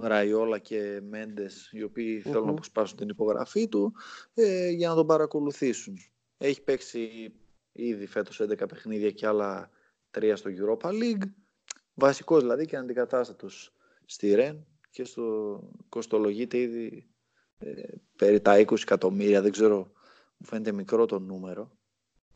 Ραϊόλα 0.00 0.58
και 0.58 1.00
Μέντες, 1.02 1.68
οι 1.72 1.82
οποίοι 1.82 2.22
mm-hmm. 2.24 2.30
θέλουν 2.30 2.44
να 2.44 2.50
αποσπάσουν 2.50 2.96
την 2.96 3.08
υπογραφή 3.08 3.68
του, 3.68 3.94
ε, 4.34 4.70
για 4.70 4.88
να 4.88 4.94
τον 4.94 5.06
παρακολουθήσουν. 5.06 5.98
Έχει 6.38 6.62
παίξει 6.62 7.32
ήδη 7.72 8.06
φέτος 8.06 8.40
11 8.42 8.68
παιχνίδια 8.68 9.10
και 9.10 9.26
άλλα 9.26 9.70
3 10.18 10.32
στο 10.36 10.50
Europa 10.50 10.88
League. 10.88 11.30
Βασικός 11.94 12.40
δηλαδή 12.40 12.66
και 12.66 12.76
αντικατάστατος 12.76 13.72
στη 14.04 14.34
Ρεν 14.34 14.66
και 14.90 15.04
στο 15.04 15.60
κοστολογείται 15.88 16.58
ήδη 16.58 17.10
ε, 17.58 17.82
περί 18.16 18.40
τα 18.40 18.64
20 18.64 18.72
εκατομμύρια, 18.80 19.42
δεν 19.42 19.52
ξέρω, 19.52 19.76
μου 20.36 20.46
φαίνεται 20.46 20.72
μικρό 20.72 21.06
το 21.06 21.18
νούμερο. 21.18 21.75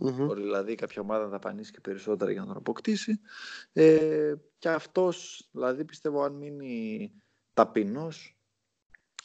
Mm-hmm. 0.00 0.34
δηλαδή 0.34 0.74
κάποια 0.74 1.02
ομάδα 1.02 1.28
θα 1.28 1.38
πανίσει 1.38 1.72
και 1.72 1.80
περισσότερα 1.80 2.30
για 2.30 2.40
να 2.40 2.46
τον 2.46 2.56
αποκτήσει. 2.56 3.20
Ε, 3.72 4.34
και 4.58 4.68
αυτός, 4.68 5.48
δηλαδή 5.52 5.84
πιστεύω 5.84 6.22
αν 6.22 6.32
μείνει 6.32 7.12
ταπεινός, 7.54 8.38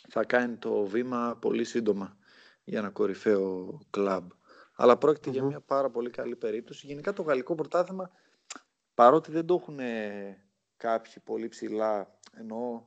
θα 0.09 0.25
κάνει 0.25 0.55
το 0.55 0.85
βήμα 0.85 1.37
πολύ 1.41 1.63
σύντομα 1.63 2.17
για 2.63 2.79
ένα 2.79 2.89
κορυφαίο 2.89 3.79
κλαμπ 3.89 4.29
αλλά 4.75 4.97
για 5.25 5.43
μια 5.43 5.59
πάρα 5.59 5.89
πολύ 5.89 6.09
καλή 6.09 6.35
περίπτωση. 6.35 6.87
Γενικά 6.87 7.13
το 7.13 7.21
γαλλικό 7.21 7.55
πρωτάθλημα, 7.55 8.11
παρότι 8.93 9.31
δεν 9.31 9.45
το 9.45 9.53
έχουν 9.61 9.79
κάποιοι 10.77 11.13
πολύ 11.23 11.47
ψηλά, 11.47 12.19
εννοώ 12.37 12.81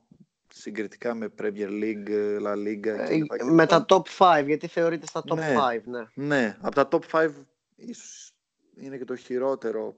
συγκριτικά 0.53 1.13
με 1.13 1.33
Premier 1.41 1.69
League, 1.69 2.39
La 2.41 2.53
Liga 2.53 2.85
ε, 2.85 3.43
Με 3.51 3.65
τα 3.65 3.85
top 3.89 4.01
5, 4.17 4.43
γιατί 4.45 4.67
θεωρείται 4.67 5.05
στα 5.05 5.23
top 5.27 5.35
ναι, 5.35 5.55
5, 5.77 5.81
ναι. 5.85 6.25
Ναι, 6.25 6.57
από 6.61 6.75
τα 6.75 6.87
top 6.91 7.01
5 7.11 7.29
ίσως 7.79 8.33
είναι 8.75 8.97
και 8.97 9.05
το 9.05 9.15
χειρότερο 9.15 9.95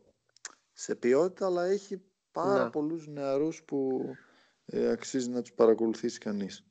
σε 0.73 0.95
ποιότητα, 0.95 1.45
αλλά 1.45 1.65
έχει 1.65 2.01
πάρα 2.31 2.63
ναι. 2.63 2.69
πολλούς 2.69 3.07
νεαρούς 3.07 3.63
που 3.63 4.01
ε, 4.65 4.89
αξίζει 4.89 5.29
να 5.29 5.41
τους 5.41 5.53
παρακολουθήσει 5.53 6.19
κανείς. 6.19 6.65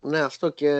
Ναι, 0.00 0.20
αυτό 0.20 0.50
και 0.50 0.70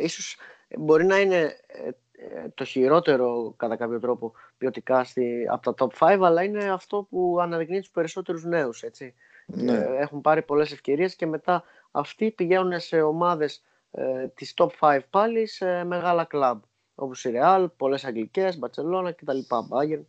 ίσως 0.00 0.36
μπορεί 0.78 1.04
να 1.04 1.20
είναι 1.20 1.56
ε, 1.66 1.90
ε, 2.16 2.48
το 2.54 2.64
χειρότερο 2.64 3.54
κατά 3.56 3.76
κάποιο 3.76 4.00
τρόπο 4.00 4.32
ποιοτικά 4.58 5.04
στη, 5.04 5.46
από 5.50 5.74
τα 5.74 5.88
top 5.98 6.16
5 6.16 6.18
αλλά 6.22 6.42
είναι 6.42 6.70
αυτό 6.70 7.06
που 7.10 7.38
αναδεικνύει 7.40 7.80
τους 7.80 7.90
περισσότερους 7.90 8.44
νέους 8.44 8.82
έτσι. 8.82 9.14
Ναι. 9.46 9.72
Ε, 9.72 9.96
έχουν 9.96 10.20
πάρει 10.20 10.42
πολλές 10.42 10.72
ευκαιρίες 10.72 11.16
και 11.16 11.26
μετά 11.26 11.64
αυτοί 11.90 12.30
πηγαίνουν 12.30 12.80
σε 12.80 13.02
ομάδες 13.02 13.64
ε, 13.90 14.28
της 14.28 14.54
top 14.56 14.68
5 14.80 15.00
πάλι 15.10 15.46
σε 15.46 15.84
μεγάλα 15.84 16.24
κλαμπ 16.24 16.62
όπως 16.94 17.24
η 17.24 17.32
Real, 17.34 17.66
πολλές 17.76 18.04
Αγγλικές, 18.04 18.58
Μπαρτσελώνα 18.58 19.12
κτλ. 19.12 19.38
Bayern. 19.48 20.04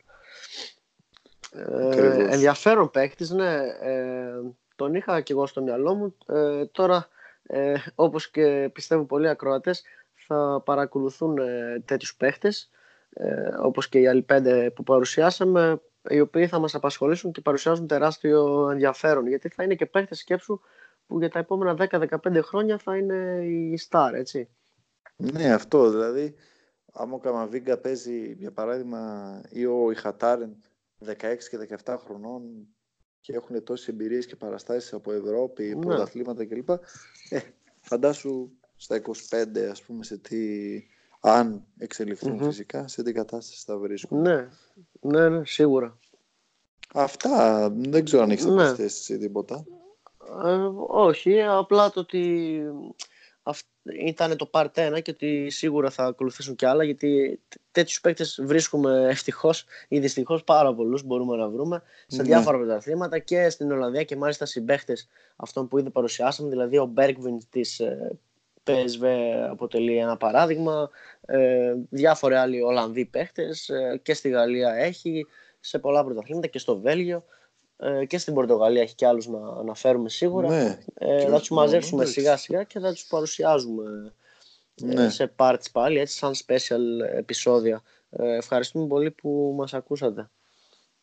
Ε, 1.51 2.33
ενδιαφέρον 2.33 2.91
παίκτης, 2.91 3.29
ναι. 3.29 3.55
Ε, 3.81 4.33
τον 4.75 4.93
είχα 4.93 5.21
και 5.21 5.33
εγώ 5.33 5.45
στο 5.45 5.61
μυαλό 5.61 5.93
μου. 5.93 6.15
Ε, 6.25 6.65
τώρα, 6.65 7.07
ε, 7.43 7.73
όπως 7.95 8.29
και 8.29 8.69
πιστεύω 8.73 9.03
πολλοί 9.03 9.29
ακροατές, 9.29 9.83
θα 10.27 10.61
παρακολουθούν 10.65 11.37
ε, 11.37 11.81
τέτοιους 11.85 12.15
παίχτες 12.15 12.69
ε, 13.09 13.49
όπως 13.61 13.89
και 13.89 13.99
οι 13.99 14.07
άλλοι 14.07 14.21
πέντε 14.21 14.71
που 14.71 14.83
παρουσιάσαμε 14.83 15.81
οι 16.09 16.19
οποίοι 16.19 16.47
θα 16.47 16.59
μας 16.59 16.75
απασχολήσουν 16.75 17.31
και 17.31 17.41
παρουσιάζουν 17.41 17.87
τεράστιο 17.87 18.69
ενδιαφέρον 18.69 19.27
γιατί 19.27 19.49
θα 19.49 19.63
είναι 19.63 19.75
και 19.75 19.85
παίχτες 19.85 20.17
σκέψου 20.17 20.59
που 21.07 21.19
για 21.19 21.29
τα 21.29 21.39
επόμενα 21.39 21.87
10-15 21.89 22.39
χρόνια 22.41 22.77
θα 22.77 22.97
είναι 22.97 23.45
η 23.45 23.79
star, 23.89 24.11
έτσι. 24.13 24.49
Ναι, 25.15 25.53
αυτό 25.53 25.89
δηλαδή 25.89 26.35
άμα 26.95 27.15
ο 27.15 27.19
Καμαβίγκα 27.19 27.77
παίζει 27.77 28.33
για 28.33 28.51
παράδειγμα 28.51 29.41
ή 29.49 29.65
ο 29.65 29.91
Ιχατάρεν 29.91 30.55
16 31.05 31.13
και 31.49 31.77
17 31.85 31.95
χρονών 32.05 32.67
και 33.19 33.33
έχουν 33.33 33.63
τόσες 33.63 33.87
εμπειρίες 33.87 34.25
και 34.25 34.35
παραστάσεις 34.35 34.93
από 34.93 35.11
Ευρώπη, 35.11 35.75
ναι. 35.75 35.85
πρωταθλήματα 35.85 36.45
κλπ. 36.45 36.69
Ε, 37.29 37.39
φαντάσου 37.79 38.51
στα 38.75 39.01
25 39.29 39.59
ας 39.71 39.81
πούμε 39.81 40.03
σε 40.03 40.17
τι 40.17 40.37
αν 41.19 41.65
εξελιχθουν 41.77 42.43
φυσικά 42.43 42.87
σε 42.87 43.03
τι 43.03 43.11
κατάσταση 43.11 43.63
θα 43.65 43.77
βρίσκουν. 43.77 44.21
Ναι, 44.21 44.49
ναι, 45.01 45.29
ναι, 45.29 45.45
σίγουρα. 45.45 45.97
Αυτά 46.93 47.69
δεν 47.69 48.05
ξέρω 48.05 48.23
αν 48.23 48.31
έχεις 48.31 48.45
ναι. 48.45 48.73
ή 49.07 49.17
τίποτα. 49.17 49.65
Ε, 50.45 50.69
όχι, 50.87 51.41
απλά 51.41 51.89
το 51.89 51.99
ότι 51.99 52.61
ήταν 54.05 54.37
το 54.37 54.49
part 54.53 54.67
1 54.73 55.01
και 55.01 55.11
ότι 55.11 55.49
σίγουρα 55.49 55.89
θα 55.89 56.03
ακολουθήσουν 56.05 56.55
κι 56.55 56.65
άλλα 56.65 56.83
γιατί 56.83 57.39
τέτοιους 57.71 58.01
παίκτες 58.01 58.39
βρίσκουμε 58.43 59.07
ευτυχώς 59.09 59.65
ή 59.87 59.99
δυστυχώς 59.99 60.43
πάρα 60.43 60.73
πολλούς 60.73 61.03
μπορούμε 61.03 61.35
να 61.35 61.49
βρούμε 61.49 61.81
σε 62.07 62.17
ναι. 62.17 62.23
διάφορα 62.23 62.57
πρωταθλήματα 62.57 63.19
και 63.19 63.49
στην 63.49 63.71
Ολλανδία 63.71 64.03
και 64.03 64.15
μάλιστα 64.15 64.45
συμπαίχτες 64.45 65.07
αυτών 65.35 65.67
που 65.67 65.77
ήδη 65.77 65.89
παρουσιάσαμε 65.89 66.49
δηλαδή 66.49 66.77
ο 66.77 66.93
Bergwijn 66.97 67.37
της 67.49 67.79
ε, 67.79 68.17
PSV 68.65 69.05
αποτελεί 69.49 69.97
ένα 69.97 70.17
παράδειγμα. 70.17 70.89
Ε, 71.25 71.73
διάφοροι 71.89 72.35
άλλοι 72.35 72.61
Ολλανδοί 72.61 73.05
παίχτες 73.05 73.69
ε, 73.69 73.99
και 74.03 74.13
στη 74.13 74.29
Γαλλία 74.29 74.73
έχει, 74.73 75.25
σε 75.59 75.79
πολλά 75.79 76.03
πρωταθλήματα 76.03 76.47
και 76.47 76.59
στο 76.59 76.79
Βέλγιο 76.79 77.23
ε, 77.77 78.05
και 78.05 78.17
στην 78.17 78.33
Πορτογαλία 78.33 78.81
έχει 78.81 78.95
και 78.95 79.07
άλλους 79.07 79.27
να 79.27 79.39
αναφέρουμε 79.39 80.09
σίγουρα. 80.09 80.49
Ναι, 80.49 80.79
ε, 80.93 81.25
θα 81.25 81.39
τους 81.39 81.49
μαζέψουμε 81.49 82.05
σιγά 82.05 82.37
σιγά 82.37 82.63
και 82.63 82.79
θα 82.79 82.93
τους 82.93 83.05
παρουσιάζουμε 83.05 84.13
ε, 84.83 84.85
ναι. 84.85 85.09
σε 85.09 85.33
parts 85.35 85.71
πάλι, 85.71 85.99
έτσι 85.99 86.17
σαν 86.17 86.33
special 86.33 87.07
επεισόδια. 87.15 87.83
Ε, 88.09 88.35
ευχαριστούμε 88.35 88.87
πολύ 88.87 89.11
που 89.11 89.53
μας 89.57 89.73
ακούσατε. 89.73 90.29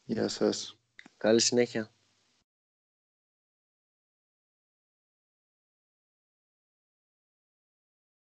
Γεια 0.04 0.28
σας. 0.28 0.76
Καλή 1.16 1.40
συνέχεια. 1.40 1.90